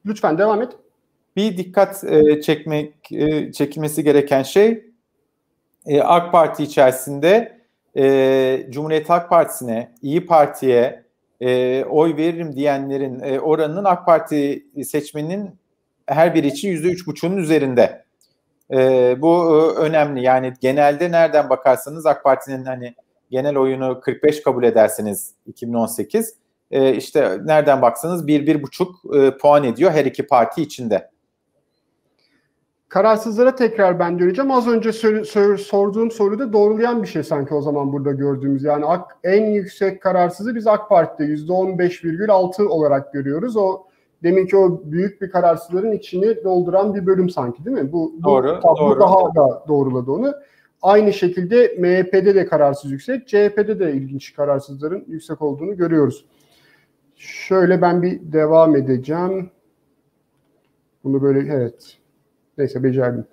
lütfen 0.07 0.39
devam 0.39 0.63
et. 0.63 0.73
bir 1.37 1.57
dikkat 1.57 2.05
e, 2.05 2.41
çekmek 2.41 3.13
e, 3.13 3.53
çekilmesi 3.53 4.05
gereken 4.05 4.43
şey 4.43 4.85
e, 5.87 6.01
AK 6.03 6.33
Parti 6.33 6.63
içerisinde 6.63 7.59
e, 7.97 8.67
Cumhuriyet 8.71 9.11
Halk 9.11 9.29
Partisi'ne, 9.31 9.93
İyi 10.03 10.27
Parti'ye 10.27 11.08
e, 11.41 11.85
oy 11.85 12.17
veririm 12.17 12.57
diyenlerin 12.57 13.21
e, 13.21 13.41
oranının 13.41 13.85
AK 13.85 14.07
Parti 14.07 14.67
seçmeninin 14.85 15.51
her 16.07 16.35
biri 16.35 16.47
için 16.47 16.69
yüzde 16.69 16.89
üç 16.89 17.07
buçuğun 17.07 17.37
üzerinde. 17.37 18.05
E, 18.71 18.77
bu 19.23 19.61
e, 19.61 19.79
önemli. 19.81 20.23
Yani 20.23 20.53
genelde 20.61 21.11
nereden 21.11 21.51
bakarsanız 21.51 22.07
AK 22.07 22.25
Parti'nin 22.25 22.65
hani 22.65 22.95
genel 23.31 23.57
oyunu 23.57 24.01
45 24.01 24.43
kabul 24.43 24.65
ederseniz 24.65 25.35
2018 25.47 26.35
e, 26.71 26.95
işte 26.95 27.39
nereden 27.45 27.83
baksanız 27.83 28.27
bir 28.27 28.47
bir 28.47 28.63
buçuk 28.63 29.17
e, 29.17 29.31
puan 29.31 29.65
ediyor 29.65 29.91
her 29.91 30.05
iki 30.05 30.27
parti 30.27 30.63
içinde. 30.63 31.11
Kararsızlara 32.89 33.55
tekrar 33.55 33.99
ben 33.99 34.19
döneceğim. 34.19 34.51
Az 34.51 34.69
önce 34.69 34.93
sor, 34.93 35.25
sor, 35.25 35.57
sorduğum 35.57 36.11
soruda 36.11 36.53
doğrulayan 36.53 37.03
bir 37.03 37.09
şey 37.09 37.23
sanki 37.23 37.55
o 37.55 37.63
zaman 37.63 37.93
burada 37.93 38.13
gördüğümüz. 38.13 38.65
Yani 38.65 38.85
AK, 38.85 39.17
en 39.25 39.47
yüksek 39.47 40.03
kararsızı 40.03 40.55
biz 40.55 40.67
AK 40.67 40.89
Parti'de 40.89 41.33
%15,6 41.33 42.67
olarak 42.67 43.13
görüyoruz. 43.13 43.57
O 43.57 43.83
deminki 44.23 44.57
o 44.57 44.83
büyük 44.85 45.23
bir 45.23 45.31
kararsızların 45.31 45.93
içini 45.93 46.45
dolduran 46.45 46.95
bir 46.95 47.07
bölüm 47.07 47.31
sanki 47.31 47.65
değil 47.65 47.77
mi? 47.77 47.93
Bu, 47.93 48.15
doğru, 48.25 48.61
bu 48.65 48.79
doğru. 48.79 49.01
daha 49.01 49.35
da 49.35 49.65
doğruladı 49.69 50.11
onu. 50.11 50.35
Aynı 50.83 51.13
şekilde 51.13 51.77
MHP'de 51.79 52.35
de 52.35 52.47
kararsız 52.47 52.91
yüksek, 52.91 53.29
CHP'de 53.29 53.81
de 53.81 53.93
ilginç 53.93 54.35
kararsızların 54.35 55.05
yüksek 55.09 55.43
olduğunu 55.43 55.77
görüyoruz. 55.77 56.25
Şöyle 57.17 57.83
ben 57.83 58.03
bir 58.03 58.33
devam 58.33 58.77
edeceğim. 58.77 59.51
Bunu 61.05 61.23
böyle 61.23 61.55
evet 61.55 61.98
Neyse 62.59 62.83
becerdim. 62.83 63.25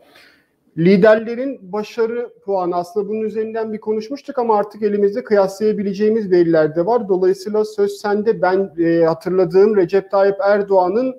Liderlerin 0.77 1.71
başarı 1.71 2.29
puanı 2.45 2.75
aslında 2.75 3.09
bunun 3.09 3.21
üzerinden 3.21 3.73
bir 3.73 3.77
konuşmuştuk 3.77 4.39
ama 4.39 4.57
artık 4.57 4.83
elimizde 4.83 5.23
kıyaslayabileceğimiz 5.23 6.31
veriler 6.31 6.75
de 6.75 6.85
var. 6.85 7.09
Dolayısıyla 7.09 7.65
söz 7.65 7.91
sende. 7.91 8.41
Ben 8.41 8.73
e, 8.79 9.05
hatırladığım 9.05 9.75
Recep 9.75 10.11
Tayyip 10.11 10.35
Erdoğan'ın 10.43 11.15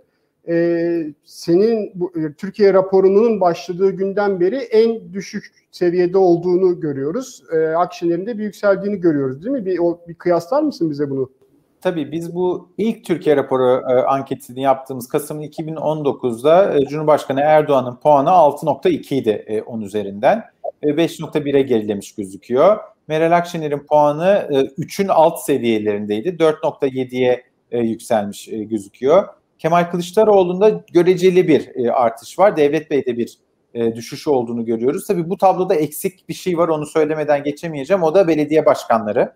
e, 0.49 1.07
senin 1.25 1.93
bu, 1.95 2.13
e, 2.17 2.33
Türkiye 2.33 2.75
raporunun 2.75 3.41
başladığı 3.41 3.91
günden 3.91 4.41
beri 4.41 4.57
en 4.57 5.13
düşük 5.13 5.45
seviyede 5.71 6.19
olduğunu 6.19 6.81
görüyoruz. 6.81 7.43
E, 7.53 7.67
Akşener'in 7.67 8.27
de 8.27 8.39
bir 8.39 8.45
yükseldiğini 8.45 9.01
görüyoruz 9.01 9.45
değil 9.45 9.57
mi? 9.57 9.67
Bir, 9.67 9.79
o, 9.79 10.01
bir 10.09 10.15
kıyaslar 10.15 10.63
mısın 10.63 10.91
bize 10.91 11.11
bunu? 11.11 11.31
Tabii 11.81 12.13
biz 12.13 12.35
bu 12.35 12.69
ilk 12.79 13.05
Türkiye 13.05 13.37
raporu 13.37 13.83
e, 13.91 13.93
anketini 14.03 14.61
yaptığımız 14.63 15.09
Kasım 15.09 15.43
2019'da 15.43 16.79
e, 16.79 16.87
Cumhurbaşkanı 16.87 17.41
Erdoğan'ın 17.41 17.97
puanı 17.97 18.29
6.2 18.29 19.15
idi 19.15 19.45
e, 19.47 19.63
10 19.63 19.81
üzerinden. 19.81 20.45
E, 20.83 20.87
5.1'e 20.89 21.63
gerilemiş 21.63 22.15
gözüküyor. 22.15 22.79
Meral 23.09 23.37
Akşener'in 23.37 23.79
puanı 23.79 24.49
e, 24.51 24.55
3'ün 24.55 25.09
alt 25.09 25.41
seviyelerindeydi. 25.41 26.29
4.7'ye 26.29 27.43
e, 27.71 27.79
yükselmiş 27.79 28.49
e, 28.49 28.65
gözüküyor. 28.65 29.29
Kemal 29.59 29.91
Kılıçdaroğlu'nda 29.91 30.85
göreceli 30.93 31.49
bir 31.49 31.85
e, 31.85 31.93
artış 31.93 32.39
var. 32.39 32.57
Devlet 32.57 32.91
Bey'de 32.91 33.17
bir 33.17 33.39
e, 33.75 33.95
düşüş 33.95 34.29
olduğunu 34.29 34.65
görüyoruz. 34.65 35.07
Tabii 35.07 35.31
bu 35.31 35.37
tabloda 35.37 35.75
eksik 35.75 36.29
bir 36.29 36.35
şey 36.35 36.59
var 36.59 36.69
onu 36.69 36.87
söylemeden 36.87 37.45
geçemeyeceğim. 37.45 38.03
O 38.03 38.15
da 38.15 38.29
belediye 38.29 38.67
başkanları 38.67 39.33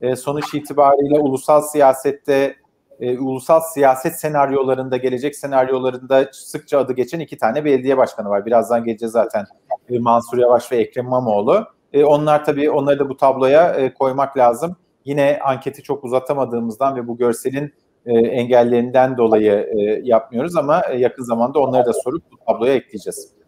e, 0.00 0.16
sonuç 0.16 0.54
itibariyle 0.54 1.18
ulusal 1.18 1.62
siyasette 1.62 2.56
e, 3.00 3.18
ulusal 3.18 3.60
siyaset 3.60 4.14
senaryolarında 4.14 4.96
gelecek 4.96 5.36
senaryolarında 5.36 6.28
sıkça 6.32 6.78
adı 6.78 6.92
geçen 6.92 7.20
iki 7.20 7.38
tane 7.38 7.64
belediye 7.64 7.96
başkanı 7.96 8.28
var. 8.28 8.46
Birazdan 8.46 8.84
geleceğiz 8.84 9.12
zaten 9.12 9.46
e, 9.90 9.98
Mansur 9.98 10.38
Yavaş 10.38 10.72
ve 10.72 10.76
Ekrem 10.76 11.06
İmamoğlu. 11.06 11.66
Onlar 12.04 12.44
tabii 12.44 12.70
onları 12.70 12.98
da 12.98 13.08
bu 13.08 13.16
tabloya 13.16 13.94
koymak 13.94 14.36
lazım. 14.36 14.76
Yine 15.04 15.38
anketi 15.44 15.82
çok 15.82 16.04
uzatamadığımızdan 16.04 16.96
ve 16.96 17.08
bu 17.08 17.16
görselin 17.16 17.74
engellerinden 18.06 19.16
dolayı 19.16 19.70
yapmıyoruz 20.02 20.56
ama 20.56 20.82
yakın 20.96 21.22
zamanda 21.22 21.58
onları 21.58 21.86
da 21.86 21.92
sorup 21.92 22.22
bu 22.32 22.36
tabloya 22.46 22.74
ekleyeceğiz. 22.74 23.39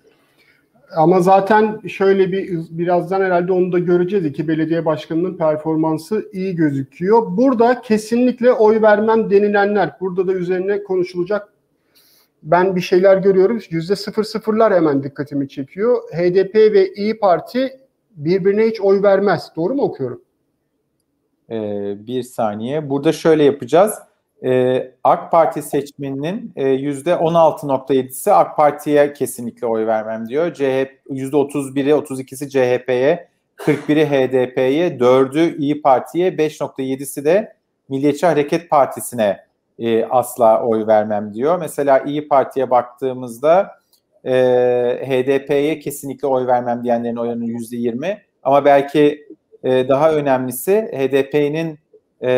Ama 0.96 1.20
zaten 1.20 1.80
şöyle 1.88 2.32
bir 2.32 2.61
birazdan 2.70 3.20
herhalde 3.20 3.52
onu 3.52 3.72
da 3.72 3.78
göreceğiz. 3.78 4.25
İki 4.25 4.49
belediye 4.49 4.84
başkanının 4.84 5.37
performansı 5.37 6.28
iyi 6.32 6.56
gözüküyor. 6.56 7.37
Burada 7.37 7.80
kesinlikle 7.80 8.52
oy 8.52 8.82
vermem 8.82 9.30
denilenler. 9.30 9.96
Burada 10.00 10.26
da 10.26 10.32
üzerine 10.32 10.82
konuşulacak 10.82 11.49
ben 12.42 12.76
bir 12.76 12.80
şeyler 12.80 13.16
görüyorum. 13.16 13.61
Yüzde 13.70 13.96
sıfır 13.96 14.25
sıfırlar 14.25 14.75
hemen 14.75 15.02
dikkatimi 15.02 15.49
çekiyor. 15.49 16.02
HDP 16.12 16.54
ve 16.54 16.92
İyi 16.94 17.18
Parti 17.18 17.80
birbirine 18.11 18.66
hiç 18.66 18.80
oy 18.80 19.02
vermez. 19.02 19.52
Doğru 19.56 19.75
mu 19.75 19.82
okuyorum? 19.82 20.22
Ee, 21.50 21.94
bir 22.06 22.22
saniye. 22.22 22.90
Burada 22.90 23.12
şöyle 23.12 23.44
yapacağız 23.44 23.94
e, 24.44 24.92
AK 25.04 25.30
Parti 25.30 25.62
seçmeninin 25.62 26.52
e, 26.56 26.62
%16.7'si 26.62 28.32
AK 28.32 28.56
Parti'ye 28.56 29.12
kesinlikle 29.12 29.66
oy 29.66 29.87
vermem 29.87 30.28
diyor. 30.28 30.54
CHP 30.54 30.90
%31'i 31.11 31.90
32'si 31.90 32.49
CHP'ye, 32.49 33.28
41'i 33.58 34.06
HDP'ye, 34.06 34.88
4'ü 34.88 35.58
İyi 35.58 35.82
Parti'ye, 35.82 36.30
5.7'si 36.30 37.25
de 37.25 37.52
Milliyetçi 37.88 38.26
Hareket 38.26 38.70
Partisi'ne 38.70 39.40
e, 39.78 40.04
asla 40.04 40.62
oy 40.66 40.87
vermem 40.87 41.34
diyor. 41.34 41.58
Mesela 41.58 41.99
İyi 41.99 42.28
Parti'ye 42.28 42.70
baktığımızda 42.70 43.70
e, 44.25 44.32
HDP'ye 45.06 45.78
kesinlikle 45.78 46.26
oy 46.28 46.46
vermem 46.46 46.84
diyenlerin 46.84 47.16
oranı 47.16 47.44
%20 47.44 48.18
ama 48.42 48.64
belki 48.64 49.26
e, 49.64 49.88
daha 49.88 50.12
önemlisi 50.12 50.90
HDP'nin 50.92 51.78
e, 52.23 52.31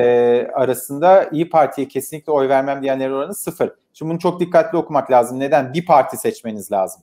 arasında 0.55 1.29
İyi 1.33 1.50
Parti'ye 1.50 1.88
kesinlikle 1.88 2.33
oy 2.33 2.49
vermem 2.49 2.83
diyenlerin 2.83 3.12
oranı 3.12 3.35
sıfır. 3.35 3.73
Şimdi 3.93 4.11
bunu 4.11 4.19
çok 4.19 4.41
dikkatli 4.41 4.79
okumak 4.79 5.11
lazım. 5.11 5.41
Neden? 5.41 5.75
Bir 5.75 5.87
parti 5.87 6.17
seçmeniz 6.17 6.73
lazım. 6.73 7.03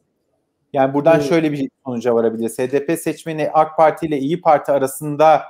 Yani 0.74 0.94
buradan 0.94 1.16
evet. 1.16 1.30
şöyle 1.30 1.52
bir 1.52 1.70
sonuca 1.86 2.16
varabiliriz. 2.16 2.60
HDP 2.60 3.00
seçmeni 3.00 3.50
AK 3.54 3.78
Parti 3.78 4.06
ile 4.06 4.20
İyi 4.20 4.42
Parti 4.42 4.72
arasında 4.72 5.44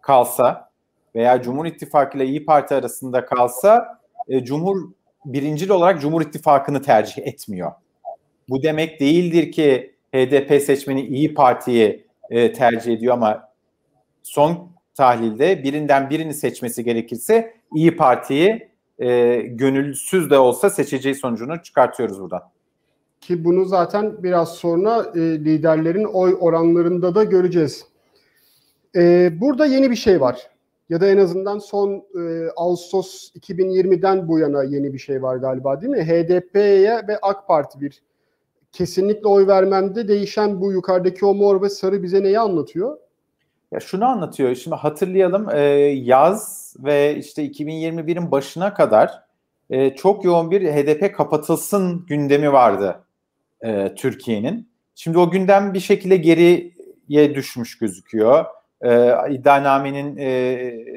kalsa 0.00 0.70
veya 1.14 1.42
Cumhur 1.42 1.66
İttifakı 1.66 2.18
ile 2.18 2.26
İyi 2.26 2.44
Parti 2.44 2.74
arasında 2.74 3.24
kalsa 3.24 3.98
e, 4.28 4.44
Cumhur 4.44 4.76
birincil 5.24 5.70
olarak 5.70 6.00
Cumhur 6.00 6.22
İttifakı'nı 6.22 6.82
tercih 6.82 7.26
etmiyor. 7.26 7.72
Bu 8.48 8.62
demek 8.62 9.00
değildir 9.00 9.52
ki 9.52 9.94
HDP 10.14 10.62
seçmeni 10.62 11.00
İyi 11.02 11.34
Parti'yi 11.34 12.06
e, 12.30 12.52
tercih 12.52 12.92
ediyor 12.92 13.14
ama 13.14 13.48
son 14.22 14.75
tahlilde 14.96 15.62
birinden 15.62 16.10
birini 16.10 16.34
seçmesi 16.34 16.84
gerekirse 16.84 17.54
İyi 17.74 17.96
Parti'yi 17.96 18.68
e, 18.98 19.36
gönülsüz 19.36 20.30
de 20.30 20.38
olsa 20.38 20.70
seçeceği 20.70 21.14
sonucunu 21.14 21.62
çıkartıyoruz 21.62 22.20
buradan. 22.20 22.42
Ki 23.20 23.44
bunu 23.44 23.64
zaten 23.64 24.22
biraz 24.22 24.54
sonra 24.54 25.12
e, 25.14 25.20
liderlerin 25.20 26.04
oy 26.04 26.36
oranlarında 26.40 27.14
da 27.14 27.24
göreceğiz. 27.24 27.86
E, 28.96 29.32
burada 29.40 29.66
yeni 29.66 29.90
bir 29.90 29.96
şey 29.96 30.20
var. 30.20 30.50
Ya 30.88 31.00
da 31.00 31.06
en 31.06 31.18
azından 31.18 31.58
son 31.58 31.90
e, 31.94 32.48
Ağustos 32.56 33.30
2020'den 33.34 34.28
bu 34.28 34.38
yana 34.38 34.62
yeni 34.62 34.92
bir 34.92 34.98
şey 34.98 35.22
var 35.22 35.36
galiba 35.36 35.80
değil 35.80 35.92
mi? 35.92 36.04
HDP'ye 36.04 37.02
ve 37.08 37.18
AK 37.22 37.48
Parti 37.48 37.80
bir 37.80 38.02
kesinlikle 38.72 39.28
oy 39.28 39.46
vermemde 39.46 40.08
değişen 40.08 40.60
bu 40.60 40.72
yukarıdaki 40.72 41.26
o 41.26 41.34
mor 41.34 41.62
ve 41.62 41.68
sarı 41.68 42.02
bize 42.02 42.22
neyi 42.22 42.38
anlatıyor? 42.38 42.98
Ya 43.72 43.80
şunu 43.80 44.04
anlatıyor. 44.04 44.54
Şimdi 44.54 44.76
hatırlayalım 44.76 45.50
e, 45.50 45.60
yaz 46.04 46.74
ve 46.78 47.16
işte 47.16 47.46
2021'in 47.46 48.30
başına 48.30 48.74
kadar 48.74 49.22
e, 49.70 49.94
çok 49.94 50.24
yoğun 50.24 50.50
bir 50.50 50.72
HDP 50.72 51.14
kapatılsın 51.14 52.06
gündemi 52.06 52.52
vardı 52.52 53.04
e, 53.64 53.94
Türkiye'nin. 53.94 54.68
Şimdi 54.94 55.18
o 55.18 55.30
gündem 55.30 55.74
bir 55.74 55.80
şekilde 55.80 56.16
geriye 56.16 57.34
düşmüş 57.34 57.78
gözüküyor. 57.78 58.44
E, 58.80 59.12
iddianamenin 59.30 60.16
e, 60.16 60.30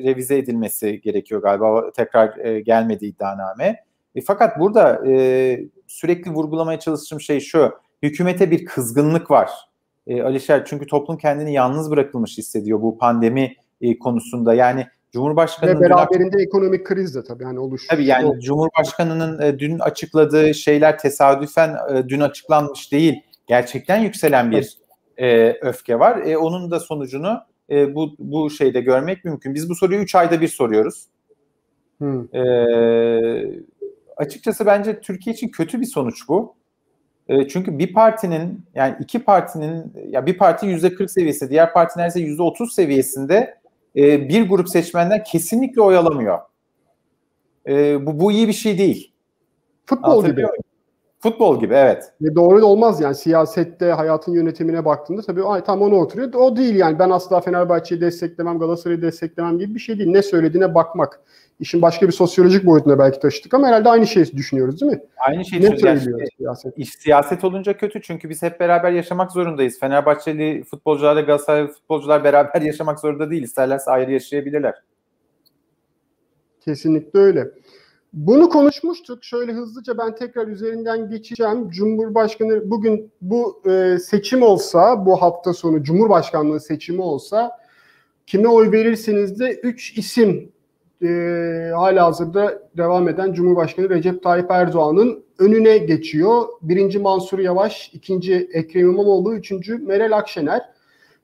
revize 0.04 0.38
edilmesi 0.38 1.02
gerekiyor 1.02 1.42
galiba. 1.42 1.92
Tekrar 1.92 2.38
e, 2.38 2.60
gelmedi 2.60 3.06
iddianame. 3.06 3.84
E, 4.16 4.22
fakat 4.22 4.60
burada 4.60 5.08
e, 5.08 5.62
sürekli 5.88 6.32
vurgulamaya 6.32 6.80
çalıştığım 6.80 7.22
şey 7.22 7.40
şu. 7.40 7.74
Hükümete 8.04 8.52
bir 8.52 8.66
kızgınlık 8.66 9.32
var 9.32 9.69
e, 10.10 10.22
Alişer 10.22 10.66
çünkü 10.66 10.88
toplum 10.88 11.18
kendini 11.18 11.54
yalnız 11.54 11.92
bırakılmış 11.92 12.38
hissediyor 12.38 12.82
bu 12.82 12.98
pandemi 12.98 13.56
e, 13.82 14.00
konusunda. 14.00 14.54
Yani 14.54 14.88
Cumhurbaşkanı'nın 15.12 15.82
ve 15.82 15.86
beraberinde 15.86 16.38
dün, 16.38 16.44
ekonomik 16.44 16.86
kriz 16.86 17.16
de 17.16 17.24
tabii 17.24 17.44
yani 17.44 17.60
oluş. 17.60 17.88
Tabii 17.88 18.06
yani 18.06 18.26
o, 18.26 18.40
Cumhurbaşkanı'nın 18.40 19.42
e, 19.42 19.60
dün 19.60 19.80
açıkladığı 19.80 20.54
şeyler 20.54 20.98
tesadüfen 20.98 21.78
e, 21.94 22.10
dün 22.10 22.20
açıklanmış 22.20 22.92
değil. 22.92 23.24
Gerçekten 23.48 23.98
yükselen 23.98 24.52
bir 24.52 24.78
e, 25.18 25.52
öfke 25.62 26.00
var. 26.00 26.18
E, 26.18 26.38
onun 26.38 26.72
da 26.72 26.80
sonucunu 26.80 27.40
e, 27.70 27.96
bu 27.96 28.16
bu 28.20 28.50
şeyde 28.50 28.82
görmek 28.82 29.26
mümkün. 29.26 29.54
Biz 29.54 29.70
bu 29.70 29.76
soruyu 29.76 30.00
3 30.00 30.16
ayda 30.16 30.42
bir 30.42 30.48
soruyoruz. 30.48 31.08
Hmm. 31.98 32.36
E, 32.36 32.44
açıkçası 34.18 34.66
bence 34.66 35.00
Türkiye 35.00 35.34
için 35.34 35.50
kötü 35.50 35.82
bir 35.82 35.86
sonuç 35.86 36.28
bu. 36.28 36.59
E, 37.30 37.48
çünkü 37.48 37.80
bir 37.80 37.94
partinin 37.94 38.66
yani 38.76 38.96
iki 39.00 39.20
partinin 39.20 39.94
ya 40.10 40.26
bir 40.26 40.38
parti 40.38 40.66
yüzde 40.66 40.94
40 40.94 41.12
seviyesi, 41.12 41.50
diğer 41.50 41.74
parti 41.74 42.00
neredeyse 42.00 42.20
yüzde 42.20 42.42
30 42.42 42.74
seviyesinde 42.74 43.58
e, 43.96 44.30
bir 44.30 44.50
grup 44.50 44.70
seçmenden 44.70 45.24
kesinlikle 45.24 45.82
oy 45.82 45.98
alamıyor. 45.98 46.40
E, 47.68 48.06
bu, 48.06 48.20
bu 48.20 48.32
iyi 48.32 48.48
bir 48.48 48.54
şey 48.54 48.78
değil. 48.78 49.12
Futbol 49.86 50.26
gibi. 50.26 50.46
Futbol 51.22 51.60
gibi 51.60 51.74
evet. 51.74 52.14
Ve 52.22 52.36
doğru 52.36 52.62
da 52.62 52.66
olmaz 52.66 53.02
yani 53.02 53.16
siyasette 53.16 53.86
hayatın 53.92 54.34
yönetimine 54.34 54.86
baktığında 54.86 55.22
tabii 55.22 55.44
ay 55.44 55.64
tam 55.64 55.82
ona 55.82 55.96
oturuyor. 55.96 56.34
O 56.34 56.56
değil 56.56 56.76
yani 56.76 57.00
ben 57.00 57.10
asla 57.10 57.42
Fenerbahçe'yi 57.42 58.02
desteklemem, 58.02 58.60
Galatasaray'ı 58.60 59.02
desteklemem 59.02 59.60
gibi 59.60 59.76
bir 59.76 59.80
şey 59.80 60.00
değil. 60.00 60.10
Ne 60.12 60.22
söylediğine 60.22 60.76
bakmak. 60.76 61.22
İşin 61.60 61.82
başka 61.82 62.08
bir 62.08 62.12
sosyolojik 62.12 62.66
boyutuna 62.66 63.00
belki 63.00 63.20
taşıdık 63.20 63.54
ama 63.54 63.68
herhalde 63.68 63.90
aynı 63.90 64.08
şeyi 64.08 64.26
düşünüyoruz 64.26 64.82
değil 64.82 64.92
mi? 64.92 65.02
Aynı 65.28 65.46
şeyi 65.46 65.62
ne 65.62 65.78
söylüyor 65.78 66.20
yani, 66.20 66.30
siyaset? 66.38 66.78
Iş, 66.78 66.90
siyaset 66.90 67.44
olunca 67.44 67.78
kötü 67.78 68.02
çünkü 68.02 68.30
biz 68.30 68.44
hep 68.44 68.60
beraber 68.60 68.92
yaşamak 68.92 69.32
zorundayız. 69.32 69.80
Fenerbahçeli 69.80 70.64
futbolcularla 70.64 71.22
Galatasaray 71.22 71.68
futbolcular 71.68 72.24
beraber 72.24 72.62
yaşamak 72.66 73.00
zorunda 73.00 73.32
değil. 73.32 73.44
İsterlerse 73.44 73.92
ayrı 73.92 74.12
yaşayabilirler. 74.12 74.76
Kesinlikle 76.62 77.20
öyle. 77.20 77.48
Bunu 78.14 78.50
konuşmuştuk. 78.50 79.24
Şöyle 79.24 79.54
hızlıca 79.54 79.98
ben 79.98 80.16
tekrar 80.16 80.48
üzerinden 80.48 81.10
geçeceğim. 81.10 81.70
Cumhurbaşkanı 81.70 82.72
bugün 82.72 83.12
bu 83.22 83.62
e, 83.66 83.98
seçim 84.00 84.42
olsa, 84.42 85.06
bu 85.06 85.22
hafta 85.22 85.54
sonu 85.54 85.84
Cumhurbaşkanlığı 85.84 86.60
seçimi 86.60 87.02
olsa 87.02 87.60
kime 88.28 88.48
oy 88.48 88.72
verirsiniz 88.72 89.40
de 89.40 89.60
3 89.64 89.98
isim 89.98 90.52
e, 91.04 91.08
hala 91.76 92.06
hazırda 92.06 92.70
devam 92.78 93.10
eden 93.10 93.34
Cumhurbaşkanı 93.34 93.90
Recep 93.90 94.24
Tayyip 94.24 94.52
Erdoğan'ın 94.52 95.24
önüne 95.40 95.78
geçiyor. 95.78 96.48
Birinci 96.62 97.00
Mansur 97.00 97.40
Yavaş, 97.40 97.92
ikinci 97.94 98.50
Ekrem 98.54 98.90
İmamoğlu, 98.90 99.36
üçüncü 99.36 99.78
Meral 99.78 100.18
Akşener. 100.18 100.62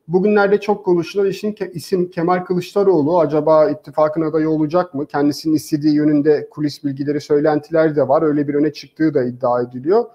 Bugünlerde 0.08 0.60
çok 0.60 0.86
konuşulan 0.86 1.30
işin 1.30 1.56
isim 1.74 2.10
Kemal 2.10 2.46
Kılıçdaroğlu. 2.46 3.20
Acaba 3.20 3.70
ittifakın 3.70 4.22
adayı 4.22 4.50
olacak 4.50 4.94
mı? 4.94 5.06
Kendisinin 5.06 5.56
istediği 5.56 5.96
yönünde 5.96 6.50
kulis 6.50 6.84
bilgileri, 6.84 7.22
söylentiler 7.22 7.96
de 7.96 8.08
var. 8.08 8.22
Öyle 8.22 8.48
bir 8.48 8.54
öne 8.54 8.74
çıktığı 8.74 9.14
da 9.14 9.24
iddia 9.24 9.62
ediliyor. 9.62 10.06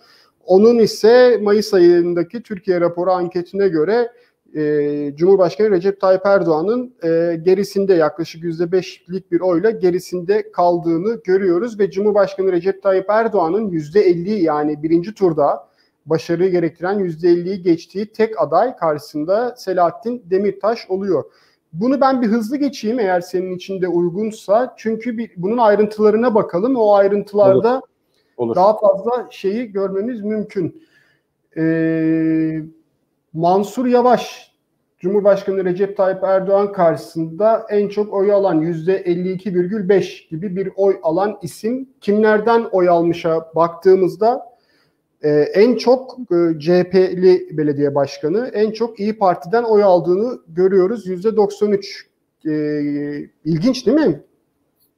Onun 0.46 0.78
ise 0.78 1.38
Mayıs 1.42 1.74
ayındaki 1.74 2.42
Türkiye 2.42 2.80
raporu 2.80 3.10
anketine 3.10 3.68
göre 3.68 4.12
e, 4.54 5.12
Cumhurbaşkanı 5.16 5.70
Recep 5.70 6.00
Tayyip 6.00 6.26
Erdoğan'ın 6.26 6.94
e, 7.04 7.36
gerisinde 7.42 7.94
yaklaşık 7.94 8.44
%5'lik 8.44 9.32
bir 9.32 9.40
oyla 9.40 9.70
gerisinde 9.70 10.52
kaldığını 10.52 11.20
görüyoruz 11.24 11.78
ve 11.78 11.90
Cumhurbaşkanı 11.90 12.52
Recep 12.52 12.82
Tayyip 12.82 13.10
Erdoğan'ın 13.10 13.70
%50 13.70 14.30
yani 14.30 14.82
birinci 14.82 15.14
turda 15.14 15.69
başarıyı 16.06 16.50
gerektiren 16.50 16.98
%50'yi 16.98 17.62
geçtiği 17.62 18.12
tek 18.12 18.42
aday 18.42 18.76
karşısında 18.76 19.54
Selahattin 19.56 20.22
Demirtaş 20.30 20.90
oluyor. 20.90 21.24
Bunu 21.72 22.00
ben 22.00 22.22
bir 22.22 22.26
hızlı 22.26 22.56
geçeyim 22.56 22.98
eğer 22.98 23.20
senin 23.20 23.56
için 23.56 23.82
de 23.82 23.88
uygunsa. 23.88 24.74
Çünkü 24.76 25.18
bir, 25.18 25.30
bunun 25.36 25.58
ayrıntılarına 25.58 26.34
bakalım. 26.34 26.76
O 26.76 26.94
ayrıntılarda 26.94 27.74
Olur. 27.74 27.82
Olur. 28.36 28.54
daha 28.54 28.78
fazla 28.78 29.28
şeyi 29.30 29.72
görmemiz 29.72 30.20
mümkün. 30.20 30.82
Ee, 31.56 32.62
Mansur 33.32 33.86
Yavaş, 33.86 34.54
Cumhurbaşkanı 34.98 35.64
Recep 35.64 35.96
Tayyip 35.96 36.24
Erdoğan 36.24 36.72
karşısında 36.72 37.66
en 37.70 37.88
çok 37.88 38.14
oy 38.14 38.32
alan 38.32 38.62
%52,5 38.62 40.28
gibi 40.30 40.56
bir 40.56 40.70
oy 40.76 41.00
alan 41.02 41.38
isim. 41.42 41.88
Kimlerden 42.00 42.64
oy 42.72 42.88
almışa 42.88 43.50
baktığımızda 43.54 44.49
e, 45.22 45.30
en 45.30 45.76
çok 45.76 46.18
e, 46.20 46.60
CHP'li 46.60 47.48
belediye 47.58 47.94
başkanı, 47.94 48.50
en 48.54 48.70
çok 48.70 49.00
İyi 49.00 49.18
Parti'den 49.18 49.62
oy 49.62 49.82
aldığını 49.82 50.38
görüyoruz. 50.48 51.06
%93. 51.06 52.04
E, 52.46 52.50
ilginç 53.44 53.86
değil 53.86 53.98
mi? 53.98 54.20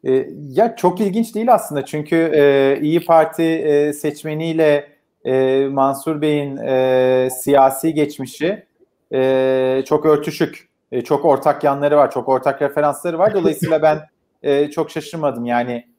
E, 0.04 0.28
ya 0.52 0.76
çok 0.76 1.00
ilginç 1.00 1.34
değil 1.34 1.54
aslında 1.54 1.84
çünkü 1.84 2.16
e, 2.16 2.78
İyi 2.82 3.04
Parti 3.04 3.42
e, 3.42 3.92
seçmeniyle 3.92 4.88
e, 5.24 5.66
Mansur 5.66 6.20
Bey'in 6.20 6.56
e, 6.56 7.28
siyasi 7.40 7.94
geçmişi 7.94 8.66
e, 9.12 9.82
çok 9.86 10.06
örtüşük. 10.06 10.68
E, 10.92 11.02
çok 11.02 11.24
ortak 11.24 11.64
yanları 11.64 11.96
var, 11.96 12.10
çok 12.10 12.28
ortak 12.28 12.62
referansları 12.62 13.18
var. 13.18 13.34
Dolayısıyla 13.34 13.82
ben 13.82 13.98
e, 14.42 14.70
çok 14.70 14.90
şaşırmadım. 14.90 15.44
Yani 15.44 15.91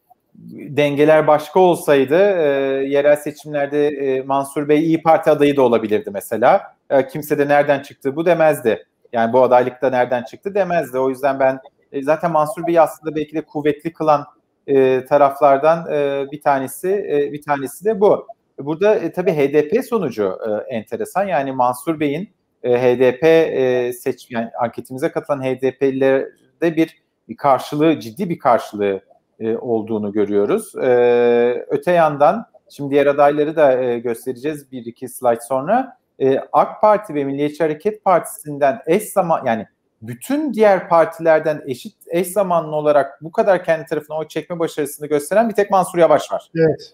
dengeler 0.54 1.28
başka 1.28 1.60
olsaydı 1.60 2.16
e, 2.16 2.44
yerel 2.88 3.16
seçimlerde 3.16 3.88
e, 3.88 4.22
Mansur 4.22 4.70
Bey 4.70 4.84
İyi 4.84 5.02
Parti 5.02 5.30
adayı 5.30 5.56
da 5.56 5.62
olabilirdi 5.62 6.10
mesela. 6.14 6.76
E, 6.90 7.08
kimse 7.08 7.38
de 7.38 7.48
nereden 7.48 7.80
çıktı 7.80 8.16
bu 8.16 8.26
demezdi. 8.26 8.86
Yani 9.14 9.34
bu 9.34 9.44
adaylıkta 9.44 9.90
nereden 9.90 10.24
çıktı 10.24 10.56
demezdi. 10.56 11.00
O 11.00 11.10
yüzden 11.10 11.40
ben 11.40 11.60
e, 11.92 12.04
zaten 12.04 12.32
Mansur 12.32 12.68
Bey'i 12.68 12.82
aslında 12.82 13.16
belki 13.16 13.36
de 13.36 13.42
kuvvetli 13.42 13.94
kılan 13.94 14.26
e, 14.68 15.06
taraflardan 15.06 15.94
e, 15.94 16.26
bir 16.32 16.42
tanesi 16.42 16.90
e, 16.90 17.34
bir 17.34 17.42
tanesi 17.42 17.86
de 17.86 18.02
bu. 18.02 18.28
Burada 18.60 18.96
e, 18.96 19.12
tabii 19.12 19.32
HDP 19.32 19.86
sonucu 19.86 20.38
e, 20.48 20.76
enteresan. 20.76 21.24
Yani 21.24 21.52
Mansur 21.52 22.00
Bey'in 22.00 22.30
e, 22.64 22.78
HDP 22.78 23.24
e, 23.24 23.94
seç 23.94 24.32
yani 24.32 24.50
anketimize 24.62 25.12
katılan 25.12 25.44
HDP'lilerde 25.44 26.76
bir, 26.76 26.98
bir 27.30 27.38
karşılığı 27.38 28.00
ciddi 28.00 28.30
bir 28.30 28.40
karşılığı 28.40 29.02
e, 29.40 29.58
olduğunu 29.58 30.12
görüyoruz. 30.12 30.76
E, 30.76 31.66
öte 31.68 31.92
yandan 31.92 32.46
şimdi 32.70 32.92
diğer 32.92 33.08
adayları 33.08 33.56
da 33.56 33.82
e, 33.82 34.00
göstereceğiz 34.00 34.72
bir 34.72 34.86
iki 34.86 35.10
slide 35.10 35.40
sonra. 35.48 35.98
E, 36.20 36.40
AK 36.52 36.82
Parti 36.82 37.16
ve 37.16 37.24
Milliyetçi 37.24 37.64
Hareket 37.64 38.04
Partisi'nden 38.04 38.82
eş 38.88 39.04
zaman 39.04 39.46
yani 39.46 39.68
bütün 40.02 40.54
diğer 40.54 40.90
partilerden 40.90 41.62
eşit 41.66 41.96
eş 42.08 42.28
zamanlı 42.28 42.76
olarak 42.76 43.24
bu 43.24 43.32
kadar 43.32 43.64
kendi 43.64 43.86
tarafına 43.86 44.18
oy 44.18 44.28
çekme 44.28 44.60
başarısını 44.60 45.08
gösteren 45.08 45.50
bir 45.50 45.54
tek 45.54 45.72
Mansur 45.72 46.00
Yavaş 46.00 46.32
var. 46.32 46.52
Evet. 46.56 46.94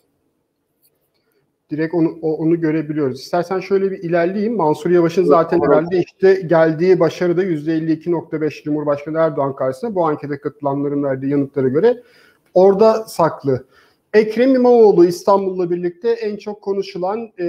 Direkt 1.70 1.94
onu 1.94 2.10
onu 2.22 2.62
görebiliyoruz. 2.62 3.20
İstersen 3.20 3.60
şöyle 3.60 3.92
bir 3.92 3.98
ilerleyeyim. 3.98 4.56
Mansur 4.56 4.90
Yavaş'ın 4.90 5.24
zaten 5.24 5.60
herhalde 5.62 5.98
işte 5.98 6.34
geldiği 6.34 7.00
başarı 7.00 7.38
da 7.38 7.44
%52.5 7.44 8.64
Cumhurbaşkanı 8.64 9.18
Erdoğan 9.18 9.56
karşısında 9.56 9.96
bu 9.96 10.08
ankete 10.08 10.40
katılanların 10.40 11.04
verdiği 11.04 11.32
yanıtlara 11.32 11.68
göre 11.68 12.04
orada 12.60 13.04
saklı. 13.04 13.66
Ekrem 14.14 14.56
İmamoğlu 14.56 15.06
İstanbul'la 15.06 15.70
birlikte 15.70 16.10
en 16.10 16.38
çok 16.38 16.62
konuşulan 16.62 17.32
e, 17.40 17.46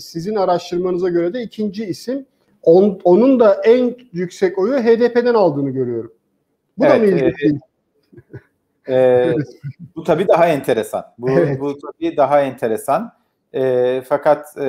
sizin 0.00 0.34
araştırmanıza 0.34 1.08
göre 1.08 1.34
de 1.34 1.42
ikinci 1.42 1.84
isim. 1.84 2.26
On, 2.62 3.00
onun 3.04 3.40
da 3.40 3.54
en 3.54 3.96
yüksek 4.12 4.58
oyu 4.58 4.74
HDP'den 4.74 5.34
aldığını 5.34 5.70
görüyorum. 5.70 6.12
Bu 6.78 6.86
evet, 6.86 6.94
da 6.94 6.98
mı 6.98 7.06
ilginç? 7.06 7.62
E, 8.88 8.94
e, 8.94 9.34
bu 9.96 10.04
tabii 10.04 10.28
daha 10.28 10.48
enteresan. 10.48 11.04
Bu, 11.18 11.30
evet. 11.30 11.60
bu 11.60 11.78
tabii 11.78 12.16
daha 12.16 12.40
enteresan. 12.40 13.12
E, 13.54 14.02
fakat 14.08 14.56
e, 14.58 14.66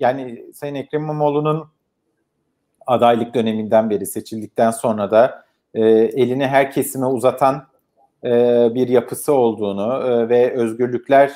yani 0.00 0.44
Sayın 0.54 0.74
Ekrem 0.74 1.02
İmamoğlu'nun 1.02 1.66
adaylık 2.86 3.34
döneminden 3.34 3.90
beri 3.90 4.06
seçildikten 4.06 4.70
sonra 4.70 5.10
da 5.10 5.44
e, 5.74 5.82
elini 5.90 6.46
her 6.46 6.70
kesime 6.72 7.06
uzatan 7.06 7.66
e, 8.26 8.74
bir 8.74 8.88
yapısı 8.88 9.32
olduğunu 9.32 10.08
e, 10.08 10.28
ve 10.28 10.52
özgürlükler 10.52 11.32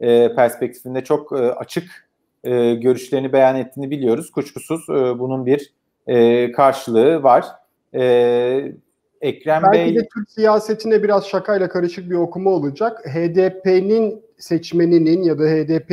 e, 0.00 0.34
perspektifinde 0.34 1.04
çok 1.04 1.32
e, 1.32 1.36
açık 1.36 2.08
e, 2.44 2.74
görüşlerini 2.74 3.32
beyan 3.32 3.56
ettiğini 3.56 3.90
biliyoruz. 3.90 4.30
Kuşkusuz 4.30 4.88
e, 4.88 5.18
bunun 5.18 5.46
bir 5.46 5.72
e, 6.06 6.52
karşılığı 6.52 7.22
var. 7.22 7.46
E, 7.94 8.72
Ekrem 9.20 9.62
Belki 9.62 9.78
Bey... 9.78 9.96
de 9.96 10.08
Türk 10.14 10.30
siyasetine 10.30 11.02
biraz 11.02 11.26
şakayla 11.26 11.68
karışık 11.68 12.10
bir 12.10 12.14
okuma 12.14 12.50
olacak. 12.50 13.06
HDP'nin 13.06 14.22
seçmeninin 14.38 15.22
ya 15.22 15.38
da 15.38 15.42
HDP 15.42 15.92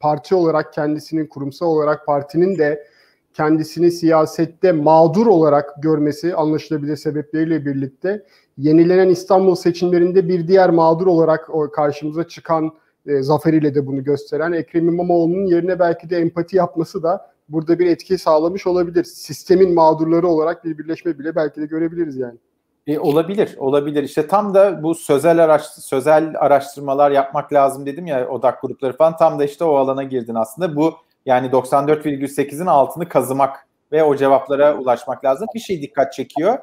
parti 0.00 0.34
olarak 0.34 0.72
kendisinin 0.72 1.26
kurumsal 1.26 1.66
olarak 1.66 2.06
partinin 2.06 2.58
de 2.58 2.86
kendisini 3.34 3.90
siyasette 3.90 4.72
mağdur 4.72 5.26
olarak 5.26 5.82
görmesi 5.82 6.34
anlaşılabilir 6.34 6.96
sebepleriyle 6.96 7.66
birlikte 7.66 8.24
yenilenen 8.58 9.08
İstanbul 9.08 9.54
seçimlerinde 9.54 10.28
bir 10.28 10.48
diğer 10.48 10.70
mağdur 10.70 11.06
olarak 11.06 11.48
karşımıza 11.72 12.28
çıkan 12.28 12.72
e, 13.06 13.22
zaferiyle 13.22 13.74
de 13.74 13.86
bunu 13.86 14.04
gösteren 14.04 14.52
Ekrem 14.52 14.88
İmamoğlu'nun 14.88 15.46
yerine 15.46 15.78
belki 15.78 16.10
de 16.10 16.16
empati 16.16 16.56
yapması 16.56 17.02
da 17.02 17.30
burada 17.48 17.78
bir 17.78 17.86
etki 17.86 18.18
sağlamış 18.18 18.66
olabilir. 18.66 19.04
Sistemin 19.04 19.74
mağdurları 19.74 20.28
olarak 20.28 20.64
bir 20.64 20.78
birleşme 20.78 21.18
bile 21.18 21.36
belki 21.36 21.60
de 21.60 21.66
görebiliriz 21.66 22.16
yani. 22.16 22.38
E, 22.86 22.98
olabilir, 22.98 23.56
olabilir. 23.58 24.02
İşte 24.02 24.26
tam 24.26 24.54
da 24.54 24.82
bu 24.82 24.94
sözel 24.94 25.44
araş 25.44 25.62
sözel 25.66 26.34
araştırmalar 26.38 27.10
yapmak 27.10 27.52
lazım 27.52 27.86
dedim 27.86 28.06
ya 28.06 28.28
odak 28.28 28.62
grupları 28.62 28.96
falan 28.96 29.16
tam 29.16 29.38
da 29.38 29.44
işte 29.44 29.64
o 29.64 29.74
alana 29.74 30.02
girdin 30.02 30.34
aslında. 30.34 30.76
Bu 30.76 30.94
yani 31.26 31.46
94,8'in 31.46 32.66
altını 32.66 33.08
kazımak 33.08 33.66
ve 33.92 34.04
o 34.04 34.16
cevaplara 34.16 34.78
ulaşmak 34.78 35.24
lazım. 35.24 35.46
Bir 35.54 35.60
şey 35.60 35.82
dikkat 35.82 36.12
çekiyor. 36.12 36.58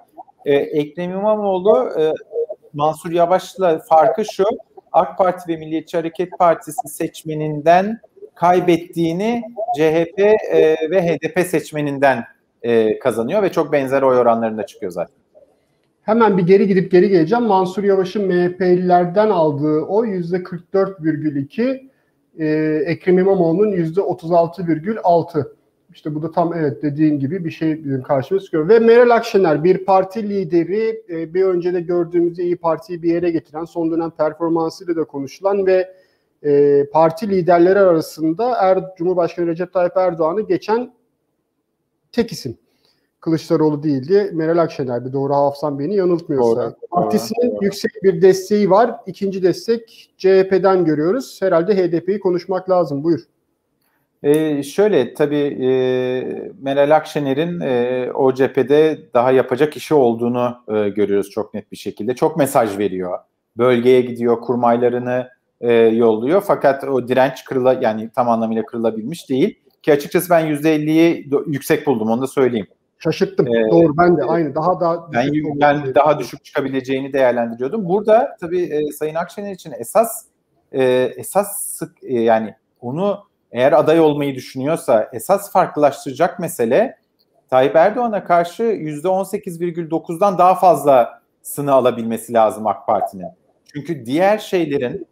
E, 0.45 0.53
Ekrem 0.55 1.11
İmamoğlu 1.11 1.89
e, 1.99 2.13
Mansur 2.73 3.11
Yavaş'la 3.11 3.79
farkı 3.79 4.25
şu. 4.25 4.45
AK 4.91 5.17
Parti 5.17 5.53
ve 5.53 5.57
Milliyetçi 5.57 5.97
Hareket 5.97 6.29
Partisi 6.39 6.87
seçmeninden 6.87 7.99
kaybettiğini 8.35 9.43
CHP 9.77 10.19
e, 10.19 10.77
ve 10.91 11.01
HDP 11.01 11.47
seçmeninden 11.47 12.23
e, 12.63 12.99
kazanıyor 12.99 13.43
ve 13.43 13.51
çok 13.51 13.71
benzer 13.71 14.01
oy 14.01 14.17
oranlarında 14.17 14.65
çıkıyor 14.65 14.91
zaten. 14.91 15.15
Hemen 16.01 16.37
bir 16.37 16.43
geri 16.43 16.67
gidip 16.67 16.91
geri 16.91 17.09
geleceğim. 17.09 17.43
Mansur 17.43 17.83
Yavaş'ın 17.83 18.27
MHP'lilerden 18.27 19.29
aldığı 19.29 19.81
oy 19.81 20.07
%44,2, 20.09 21.90
e, 22.39 22.47
Ekrem 22.85 23.19
İmamoğlu'nun 23.19 23.71
%36,6. 23.71 25.55
İşte 25.93 26.15
bu 26.15 26.21
da 26.21 26.31
tam 26.31 26.53
evet 26.53 26.83
dediğin 26.83 27.19
gibi 27.19 27.45
bir 27.45 27.51
şey 27.51 28.01
karşımıza 28.01 28.45
çıkıyor. 28.45 28.69
Ve 28.69 28.79
Meral 28.79 29.09
Akşener 29.09 29.63
bir 29.63 29.85
parti 29.85 30.29
lideri, 30.29 31.03
e, 31.09 31.33
bir 31.33 31.43
önce 31.43 31.73
de 31.73 31.81
gördüğümüz 31.81 32.39
iyi 32.39 32.57
Parti'yi 32.57 33.03
bir 33.03 33.13
yere 33.13 33.31
getiren, 33.31 33.65
son 33.65 33.91
dönem 33.91 34.11
performansıyla 34.11 34.95
da 34.95 35.03
konuşulan 35.03 35.65
ve 35.65 35.93
e, 36.43 36.83
parti 36.93 37.29
liderleri 37.29 37.79
arasında 37.79 38.55
er, 38.55 38.79
Cumhurbaşkanı 38.97 39.47
Recep 39.47 39.73
Tayyip 39.73 39.97
Erdoğan'ı 39.97 40.41
geçen 40.41 40.93
tek 42.11 42.31
isim. 42.31 42.57
Kılıçdaroğlu 43.21 43.83
değildi. 43.83 44.29
Meral 44.33 44.57
Akşener 44.57 45.05
bir 45.05 45.13
doğru 45.13 45.33
hafızam 45.33 45.79
beni 45.79 45.95
yanıltmıyorsa. 45.95 46.61
Doğru, 46.61 46.75
Partisinin 46.91 47.51
doğru. 47.51 47.65
yüksek 47.65 47.91
bir 48.03 48.21
desteği 48.21 48.69
var. 48.69 48.95
İkinci 49.07 49.43
destek 49.43 50.13
CHP'den 50.17 50.85
görüyoruz. 50.85 51.41
Herhalde 51.41 51.75
HDP'yi 51.75 52.19
konuşmak 52.19 52.69
lazım. 52.69 53.03
Buyur. 53.03 53.19
Ee, 54.23 54.63
şöyle 54.63 55.13
tabii 55.13 55.57
e, 55.61 55.71
Meral 56.61 56.95
Akşener'in 56.95 57.59
e, 57.59 58.11
o 58.13 58.33
cephede 58.33 58.99
daha 59.13 59.31
yapacak 59.31 59.77
işi 59.77 59.93
olduğunu 59.93 60.57
e, 60.67 60.89
görüyoruz 60.89 61.29
çok 61.29 61.53
net 61.53 61.71
bir 61.71 61.77
şekilde. 61.77 62.15
Çok 62.15 62.37
mesaj 62.37 62.77
veriyor. 62.77 63.19
Bölgeye 63.57 64.01
gidiyor, 64.01 64.41
kurmaylarını 64.41 65.27
e, 65.61 65.73
yolluyor. 65.73 66.43
Fakat 66.47 66.83
o 66.83 67.07
direnç 67.07 67.45
kırıla 67.45 67.73
yani 67.81 68.09
tam 68.15 68.29
anlamıyla 68.29 68.65
kırılabilmiş 68.65 69.29
değil. 69.29 69.59
Ki 69.83 69.93
açıkçası 69.93 70.29
ben 70.29 70.45
%50'yi 70.45 71.29
yüksek 71.47 71.87
buldum 71.87 72.09
onu 72.09 72.21
da 72.21 72.27
söyleyeyim. 72.27 72.67
Şaşırttım. 73.03 73.47
Ee, 73.47 73.71
Doğru 73.71 73.97
ben 73.97 74.17
de 74.17 74.23
aynı. 74.23 74.55
Daha 74.55 74.79
da 74.79 75.13
ben, 75.13 75.31
ben 75.61 75.95
daha 75.95 76.19
düşük 76.19 76.45
çıkabileceğini 76.45 77.13
değerlendiriyordum. 77.13 77.89
Burada 77.89 78.37
tabii 78.41 78.61
e, 78.61 78.91
Sayın 78.91 79.15
Akşener 79.15 79.51
için 79.51 79.73
esas 79.79 80.25
e, 80.71 80.83
esas 81.17 81.63
sık 81.63 82.03
e, 82.03 82.19
yani 82.21 82.55
onu 82.81 83.23
eğer 83.51 83.73
aday 83.73 83.99
olmayı 83.99 84.35
düşünüyorsa 84.35 85.09
esas 85.13 85.51
farklılaştıracak 85.51 86.39
mesele 86.39 86.97
Tayyip 87.49 87.75
Erdoğan'a 87.75 88.23
karşı 88.23 88.63
%18,9'dan 88.63 90.37
daha 90.37 90.55
fazla 90.55 91.21
sını 91.41 91.71
alabilmesi 91.73 92.33
lazım 92.33 92.67
AK 92.67 92.87
Parti'nin. 92.87 93.27
Çünkü 93.73 94.05
diğer 94.05 94.37
şeylerin, 94.37 95.07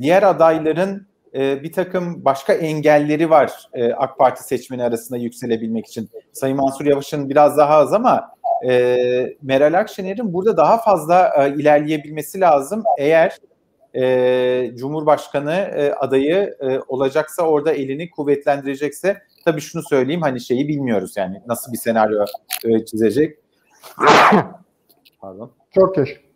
diğer 0.00 0.22
adayların 0.22 1.06
e, 1.34 1.62
bir 1.62 1.72
takım 1.72 2.24
başka 2.24 2.52
engelleri 2.52 3.30
var 3.30 3.68
e, 3.72 3.92
AK 3.92 4.18
Parti 4.18 4.44
seçmeni 4.44 4.84
arasında 4.84 5.18
yükselebilmek 5.18 5.86
için. 5.86 6.10
Sayın 6.32 6.56
Mansur 6.56 6.86
Yavaş'ın 6.86 7.30
biraz 7.30 7.56
daha 7.56 7.74
az 7.74 7.92
ama 7.92 8.30
e, 8.68 9.36
Meral 9.42 9.78
Akşener'in 9.78 10.32
burada 10.32 10.56
daha 10.56 10.78
fazla 10.78 11.32
e, 11.38 11.54
ilerleyebilmesi 11.54 12.40
lazım. 12.40 12.84
Eğer 12.98 13.38
e, 13.96 14.72
Cumhurbaşkanı 14.76 15.52
e, 15.52 15.92
adayı 15.92 16.56
e, 16.60 16.80
olacaksa 16.88 17.42
orada 17.42 17.72
elini 17.72 18.10
kuvvetlendirecekse 18.10 19.22
tabii 19.44 19.60
şunu 19.60 19.82
söyleyeyim 19.82 20.22
hani 20.22 20.40
şeyi 20.40 20.68
bilmiyoruz 20.68 21.16
yani 21.16 21.42
nasıl 21.46 21.72
bir 21.72 21.78
senaryo 21.78 22.24
e, 22.64 22.84
çizecek. 22.84 23.38
Pardon. 25.20 25.52
Çok 25.74 25.94
teşekkür 25.94 26.29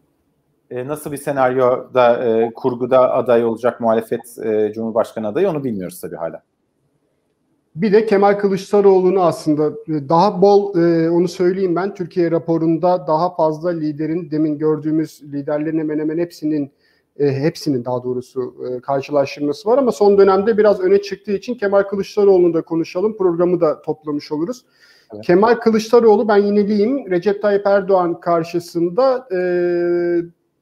e, 0.74 0.88
nasıl 0.88 1.12
bir 1.12 1.16
senaryoda 1.16 2.24
e, 2.24 2.52
kurguda 2.54 3.12
aday 3.12 3.44
olacak 3.44 3.80
muhalefet 3.80 4.38
e, 4.44 4.72
Cumhurbaşkanı 4.74 5.28
adayı 5.28 5.50
onu 5.50 5.64
bilmiyoruz 5.64 6.00
tabii 6.00 6.16
hala. 6.16 6.42
Bir 7.76 7.92
de 7.92 8.06
Kemal 8.06 8.34
Kılıçdaroğlu'nu 8.34 9.22
aslında 9.22 9.66
e, 9.88 10.08
daha 10.08 10.42
bol 10.42 10.76
e, 10.78 11.10
onu 11.10 11.28
söyleyeyim 11.28 11.76
ben 11.76 11.94
Türkiye 11.94 12.30
raporunda 12.30 13.06
daha 13.06 13.34
fazla 13.34 13.70
liderin 13.70 14.30
demin 14.30 14.58
gördüğümüz 14.58 15.22
liderlerin 15.22 15.78
hemen 15.78 15.98
hemen 15.98 16.18
hepsinin 16.18 16.72
e, 17.18 17.32
hepsinin 17.32 17.84
daha 17.84 18.02
doğrusu 18.04 18.54
e, 18.68 18.80
karşılaştırması 18.80 19.68
var 19.68 19.78
ama 19.78 19.92
son 19.92 20.18
dönemde 20.18 20.58
biraz 20.58 20.80
öne 20.80 21.02
çıktığı 21.02 21.32
için 21.32 21.54
Kemal 21.54 21.82
Kılıçdaroğlu'nu 21.82 22.54
da 22.54 22.62
konuşalım. 22.62 23.16
Programı 23.16 23.60
da 23.60 23.82
toplamış 23.82 24.32
oluruz. 24.32 24.64
Evet. 25.14 25.24
Kemal 25.26 25.54
Kılıçdaroğlu 25.54 26.28
ben 26.28 26.36
yineleyeyim 26.36 27.10
Recep 27.10 27.42
Tayyip 27.42 27.66
Erdoğan 27.66 28.20
karşısında 28.20 29.28
e, 29.32 29.38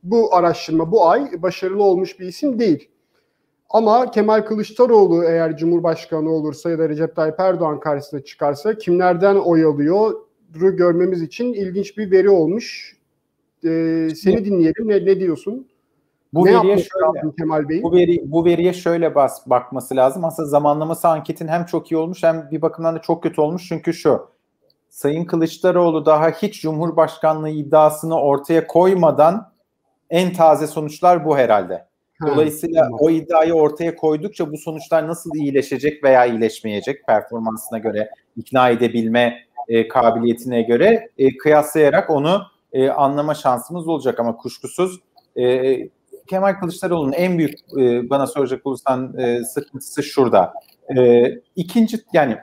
bu 0.02 0.34
araştırma 0.34 0.92
bu 0.92 1.08
ay 1.08 1.42
başarılı 1.42 1.82
olmuş 1.82 2.20
bir 2.20 2.26
isim 2.26 2.58
değil. 2.58 2.88
Ama 3.70 4.10
Kemal 4.10 4.42
Kılıçdaroğlu 4.42 5.24
eğer 5.24 5.56
Cumhurbaşkanı 5.56 6.30
olursa 6.30 6.70
ya 6.70 6.78
da 6.78 6.88
Recep 6.88 7.16
Tayyip 7.16 7.40
Erdoğan 7.40 7.80
karşısına 7.80 8.20
çıkarsa 8.20 8.78
kimlerden 8.78 9.36
oy 9.36 9.64
alıyor 9.64 10.14
görmemiz 10.54 11.22
için 11.22 11.52
ilginç 11.52 11.98
bir 11.98 12.10
veri 12.10 12.30
olmuş. 12.30 12.96
Ee, 13.64 14.08
seni 14.16 14.44
dinleyelim. 14.44 14.88
Ne, 14.88 15.06
ne 15.06 15.20
diyorsun? 15.20 15.68
Bu 16.34 16.46
ne 16.46 16.58
veriye 16.58 16.76
şöyle, 16.76 17.34
Kemal 17.38 17.68
Bey? 17.68 17.82
Bu, 17.82 17.92
veri, 17.92 18.22
bu 18.24 18.44
veriye 18.44 18.72
şöyle 18.72 19.14
bas, 19.14 19.46
bakması 19.46 19.96
lazım. 19.96 20.24
Aslında 20.24 20.48
zamanlaması 20.48 21.08
anketin 21.08 21.48
hem 21.48 21.64
çok 21.64 21.92
iyi 21.92 21.96
olmuş 21.96 22.22
hem 22.22 22.48
bir 22.50 22.62
bakımdan 22.62 22.94
da 22.94 23.00
çok 23.00 23.22
kötü 23.22 23.40
olmuş. 23.40 23.68
Çünkü 23.68 23.92
şu, 23.94 24.26
Sayın 24.88 25.24
Kılıçdaroğlu 25.24 26.06
daha 26.06 26.30
hiç 26.30 26.62
Cumhurbaşkanlığı 26.62 27.50
iddiasını 27.50 28.20
ortaya 28.20 28.66
koymadan 28.66 29.51
en 30.12 30.32
taze 30.32 30.66
sonuçlar 30.66 31.24
bu 31.24 31.38
herhalde. 31.38 31.84
Dolayısıyla 32.26 32.88
o 32.98 33.10
iddiayı 33.10 33.54
ortaya 33.54 33.96
koydukça 33.96 34.52
bu 34.52 34.58
sonuçlar 34.58 35.08
nasıl 35.08 35.34
iyileşecek 35.34 36.04
veya 36.04 36.26
iyileşmeyecek 36.26 37.06
performansına 37.06 37.78
göre, 37.78 38.10
ikna 38.36 38.68
edebilme 38.68 39.38
e, 39.68 39.88
kabiliyetine 39.88 40.62
göre 40.62 41.08
e, 41.18 41.36
kıyaslayarak 41.36 42.10
onu 42.10 42.42
e, 42.72 42.88
anlama 42.88 43.34
şansımız 43.34 43.88
olacak 43.88 44.20
ama 44.20 44.36
kuşkusuz 44.36 45.00
e, 45.36 45.76
Kemal 46.26 46.52
Kılıçdaroğlu'nun 46.52 47.12
en 47.12 47.38
büyük 47.38 47.58
e, 47.78 48.10
bana 48.10 48.26
soracak 48.26 48.66
olursan 48.66 49.18
e, 49.18 49.44
sıkıntısı 49.44 50.02
şurada. 50.02 50.52
E, 50.96 51.24
ikinci 51.56 51.98
yani 52.12 52.36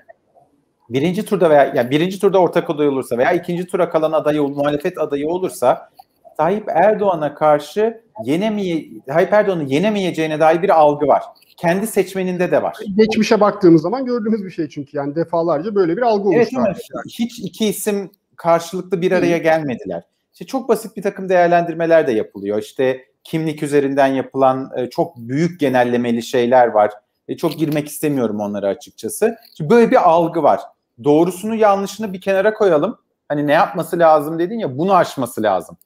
birinci 0.90 1.26
turda 1.26 1.50
veya 1.50 1.74
yani 1.76 1.92
birinci 1.92 2.20
turda 2.20 2.40
ortak 2.40 2.70
aday 2.70 2.88
olursa 2.88 3.18
veya 3.18 3.32
ikinci 3.32 3.68
tura 3.68 3.90
kalan 3.90 4.12
adayı 4.12 4.42
muhalefet 4.42 4.98
adayı 4.98 5.28
olursa 5.28 5.90
Tayyip 6.40 6.70
Erdoğan'a 6.70 7.36
karşı 7.36 8.02
yenemeye 8.24 8.90
Tayyip 9.08 9.34
Erdoğan'ı 9.34 9.64
yenemeyeceğine 9.64 10.40
dair 10.40 10.62
bir 10.62 10.70
algı 10.70 11.08
var. 11.08 11.24
Kendi 11.58 11.88
seçmeninde 11.88 12.52
de 12.52 12.64
var. 12.64 12.78
Geçmişe 12.96 13.40
baktığımız 13.40 13.82
zaman 13.82 14.06
gördüğümüz 14.06 14.46
bir 14.46 14.50
şey 14.50 14.70
çünkü 14.70 14.98
yani 14.98 15.16
defalarca 15.16 15.76
böyle 15.76 15.98
bir 15.98 16.02
algı 16.02 16.34
evet. 16.34 16.50
Evet, 16.68 16.78
hiç 17.10 17.40
iki 17.40 17.66
isim 17.66 18.12
karşılıklı 18.36 19.02
bir 19.02 19.12
araya 19.12 19.38
gelmediler. 19.38 20.04
İşte 20.34 20.46
çok 20.46 20.70
basit 20.70 20.98
bir 20.98 21.02
takım 21.02 21.30
değerlendirmeler 21.30 22.08
de 22.08 22.12
yapılıyor. 22.12 22.62
İşte 22.62 23.06
kimlik 23.24 23.64
üzerinden 23.64 24.08
yapılan 24.08 24.72
e, 24.78 24.90
çok 24.90 25.18
büyük 25.18 25.60
genellemeli 25.60 26.24
şeyler 26.24 26.68
var. 26.68 26.92
E, 27.28 27.38
çok 27.38 27.58
girmek 27.58 27.88
istemiyorum 27.88 28.40
onlara 28.40 28.68
açıkçası. 28.68 29.38
Şimdi 29.58 29.70
böyle 29.70 29.92
bir 29.92 30.10
algı 30.10 30.44
var. 30.44 30.62
Doğrusunu 31.04 31.56
yanlışını 31.56 32.14
bir 32.14 32.22
kenara 32.22 32.54
koyalım. 32.54 32.98
Hani 33.30 33.48
ne 33.48 33.54
yapması 33.54 34.00
lazım 34.00 34.40
dedin 34.40 34.60
ya 34.60 34.78
bunu 34.78 34.96
aşması 34.96 35.44
lazım. 35.44 35.78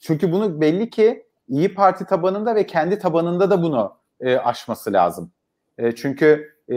Çünkü 0.00 0.32
bunu 0.32 0.60
belli 0.60 0.90
ki 0.90 1.24
İyi 1.48 1.74
Parti 1.74 2.04
tabanında 2.04 2.54
ve 2.54 2.66
kendi 2.66 2.98
tabanında 2.98 3.50
da 3.50 3.62
bunu 3.62 3.92
e, 4.20 4.36
aşması 4.36 4.92
lazım. 4.92 5.30
E, 5.78 5.94
çünkü 5.94 6.54
e, 6.70 6.76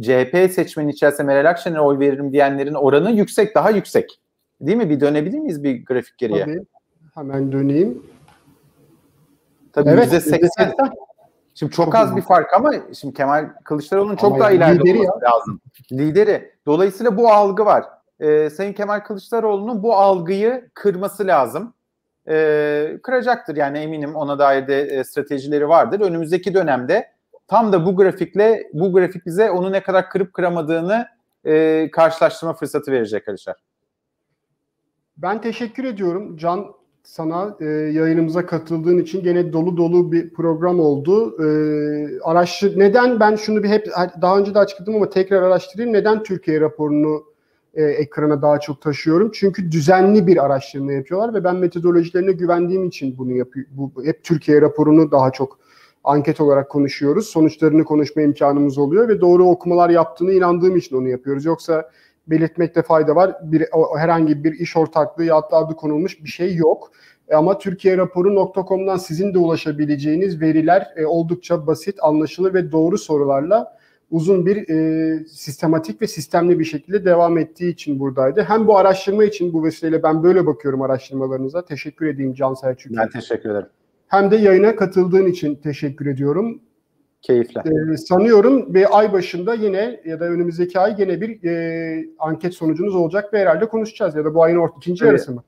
CHP 0.00 0.52
seçmeni 0.52 0.90
içerisinde 0.90 1.22
Meral 1.22 1.50
Akşener'e 1.50 1.80
oy 1.80 1.98
veririm 1.98 2.32
diyenlerin 2.32 2.74
oranı 2.74 3.10
yüksek, 3.10 3.54
daha 3.54 3.70
yüksek. 3.70 4.20
Değil 4.60 4.78
mi? 4.78 4.90
Bir 4.90 5.00
dönebilir 5.00 5.38
miyiz 5.38 5.62
bir 5.62 5.84
grafik 5.84 6.18
geriye? 6.18 6.44
Tabii. 6.44 6.64
Hemen 7.14 7.52
döneyim. 7.52 8.02
Tabii 9.72 9.90
evet, 9.90 10.12
%80. 10.12 10.92
Şimdi 11.54 11.72
çok, 11.72 11.86
çok 11.86 11.94
az 11.94 12.16
bir 12.16 12.22
fark 12.22 12.54
ama 12.54 12.72
şimdi 13.00 13.14
Kemal 13.14 13.48
Kılıçdaroğlu'nun 13.64 14.16
çok 14.16 14.32
ama 14.32 14.40
daha 14.40 14.50
ileride 14.50 14.92
olması 14.92 15.24
ya. 15.24 15.30
lazım. 15.30 15.60
Lideri. 15.92 16.52
Dolayısıyla 16.66 17.16
bu 17.16 17.32
algı 17.32 17.64
var. 17.64 17.84
Ee, 18.20 18.50
Sayın 18.50 18.72
Kemal 18.72 19.00
Kılıçdaroğlu'nun 19.00 19.82
bu 19.82 19.94
algıyı 19.94 20.70
kırması 20.74 21.26
lazım 21.26 21.73
e, 22.28 22.98
kıracaktır. 23.02 23.56
Yani 23.56 23.78
eminim 23.78 24.14
ona 24.14 24.38
dair 24.38 24.66
de 24.66 24.80
e, 24.80 25.04
stratejileri 25.04 25.68
vardır. 25.68 26.00
Önümüzdeki 26.00 26.54
dönemde 26.54 27.14
tam 27.48 27.72
da 27.72 27.86
bu 27.86 27.96
grafikle 27.96 28.70
bu 28.72 28.92
grafik 28.92 29.26
bize 29.26 29.50
onu 29.50 29.72
ne 29.72 29.82
kadar 29.82 30.10
kırıp 30.10 30.32
kıramadığını 30.32 31.06
e, 31.44 31.88
karşılaştırma 31.90 32.54
fırsatı 32.54 32.92
verecek 32.92 33.20
arkadaşlar. 33.20 33.56
Ben 35.16 35.40
teşekkür 35.40 35.84
ediyorum 35.84 36.36
Can 36.36 36.66
sana 37.02 37.56
e, 37.60 37.64
yayınımıza 37.64 38.46
katıldığın 38.46 38.98
için 38.98 39.22
gene 39.22 39.52
dolu 39.52 39.76
dolu 39.76 40.12
bir 40.12 40.32
program 40.32 40.80
oldu. 40.80 41.36
E, 41.44 41.46
araştır 42.20 42.78
neden 42.78 43.20
ben 43.20 43.36
şunu 43.36 43.62
bir 43.62 43.68
hep 43.68 43.86
daha 44.22 44.38
önce 44.38 44.54
de 44.54 44.58
açıkladım 44.58 44.96
ama 44.96 45.10
tekrar 45.10 45.42
araştırayım. 45.42 45.92
Neden 45.92 46.22
Türkiye 46.22 46.60
raporunu 46.60 47.33
e, 47.74 47.82
ekrana 47.84 48.42
daha 48.42 48.60
çok 48.60 48.80
taşıyorum. 48.80 49.30
Çünkü 49.34 49.72
düzenli 49.72 50.26
bir 50.26 50.44
araştırma 50.44 50.92
yapıyorlar 50.92 51.34
ve 51.34 51.44
ben 51.44 51.56
metodolojilerine 51.56 52.32
güvendiğim 52.32 52.84
için 52.84 53.18
bunu 53.18 53.32
yapıyorum. 53.32 53.72
Bu, 53.76 54.04
hep 54.04 54.24
Türkiye 54.24 54.60
raporunu 54.60 55.10
daha 55.10 55.30
çok 55.30 55.58
anket 56.04 56.40
olarak 56.40 56.70
konuşuyoruz. 56.70 57.26
Sonuçlarını 57.26 57.84
konuşma 57.84 58.22
imkanımız 58.22 58.78
oluyor 58.78 59.08
ve 59.08 59.20
doğru 59.20 59.44
okumalar 59.44 59.90
yaptığını 59.90 60.32
inandığım 60.32 60.76
için 60.76 60.96
onu 60.96 61.08
yapıyoruz. 61.08 61.44
Yoksa 61.44 61.90
belirtmekte 62.26 62.82
fayda 62.82 63.16
var. 63.16 63.36
Bir, 63.42 63.66
herhangi 63.98 64.44
bir 64.44 64.52
iş 64.52 64.76
ortaklığı 64.76 65.24
ya 65.24 65.42
da 65.42 65.56
adı 65.56 65.76
konulmuş 65.76 66.24
bir 66.24 66.28
şey 66.28 66.56
yok. 66.56 66.90
Ama 67.34 67.58
Türkiye 67.58 67.96
raporu.com'dan 67.96 68.96
sizin 68.96 69.34
de 69.34 69.38
ulaşabileceğiniz 69.38 70.40
veriler 70.40 70.92
e, 70.96 71.06
oldukça 71.06 71.66
basit, 71.66 71.98
anlaşılır 72.02 72.54
ve 72.54 72.72
doğru 72.72 72.98
sorularla 72.98 73.78
uzun 74.14 74.46
bir 74.46 74.68
e, 74.68 75.24
sistematik 75.24 76.02
ve 76.02 76.06
sistemli 76.06 76.58
bir 76.58 76.64
şekilde 76.64 77.04
devam 77.04 77.38
ettiği 77.38 77.72
için 77.72 78.00
buradaydı. 78.00 78.42
Hem 78.42 78.66
bu 78.66 78.78
araştırma 78.78 79.24
için 79.24 79.52
bu 79.52 79.64
vesileyle 79.64 80.02
ben 80.02 80.22
böyle 80.22 80.46
bakıyorum 80.46 80.82
araştırmalarınıza. 80.82 81.64
Teşekkür 81.64 82.06
edeyim 82.06 82.34
Can 82.34 82.54
Selçuk. 82.54 82.96
Ben 82.96 83.08
teşekkür 83.08 83.50
ederim. 83.50 83.66
Hem 84.08 84.30
de 84.30 84.36
yayına 84.36 84.76
katıldığın 84.76 85.26
için 85.26 85.54
teşekkür 85.54 86.06
ediyorum. 86.06 86.60
Keyifle. 87.22 87.62
Ee, 87.92 87.96
sanıyorum 87.96 88.74
ve 88.74 88.86
ay 88.86 89.12
başında 89.12 89.54
yine 89.54 90.00
ya 90.04 90.20
da 90.20 90.24
önümüzdeki 90.24 90.78
ay 90.78 90.94
yine 90.98 91.20
bir 91.20 91.44
e, 91.44 92.06
anket 92.18 92.54
sonucunuz 92.54 92.94
olacak 92.94 93.32
ve 93.32 93.40
herhalde 93.40 93.68
konuşacağız 93.68 94.16
ya 94.16 94.24
da 94.24 94.34
bu 94.34 94.42
ayın 94.42 94.56
orta, 94.56 94.74
ikinci 94.76 95.04
evet. 95.04 95.12
yarısı 95.12 95.32
mı? 95.32 95.42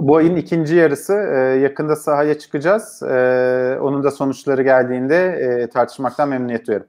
Bu 0.00 0.16
ayın 0.16 0.36
ikinci 0.36 0.74
yarısı 0.74 1.12
e, 1.12 1.38
yakında 1.38 1.96
sahaya 1.96 2.38
çıkacağız. 2.38 3.02
E, 3.02 3.78
onun 3.80 4.04
da 4.04 4.10
sonuçları 4.10 4.62
geldiğinde 4.62 5.16
e, 5.16 5.66
tartışmaktan 5.66 6.28
memnuniyet 6.28 6.66
duyarım. 6.66 6.86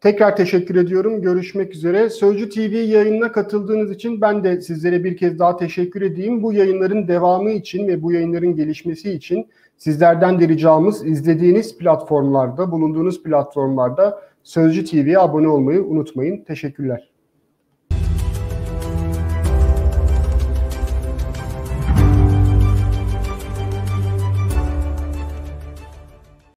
Tekrar 0.00 0.36
teşekkür 0.36 0.74
ediyorum. 0.76 1.22
Görüşmek 1.22 1.74
üzere. 1.74 2.10
Sözcü 2.10 2.48
TV 2.48 2.74
yayınına 2.74 3.32
katıldığınız 3.32 3.90
için 3.90 4.20
ben 4.20 4.44
de 4.44 4.60
sizlere 4.60 5.04
bir 5.04 5.16
kez 5.16 5.38
daha 5.38 5.56
teşekkür 5.56 6.02
edeyim. 6.02 6.42
Bu 6.42 6.52
yayınların 6.52 7.08
devamı 7.08 7.50
için 7.50 7.88
ve 7.88 8.02
bu 8.02 8.12
yayınların 8.12 8.56
gelişmesi 8.56 9.12
için 9.12 9.46
sizlerden 9.76 10.40
de 10.40 10.48
ricamız 10.48 11.06
izlediğiniz 11.06 11.78
platformlarda, 11.78 12.70
bulunduğunuz 12.72 13.22
platformlarda 13.22 14.22
Sözcü 14.42 14.84
TV'ye 14.84 15.18
abone 15.18 15.48
olmayı 15.48 15.82
unutmayın. 15.82 16.44
Teşekkürler. 16.44 17.08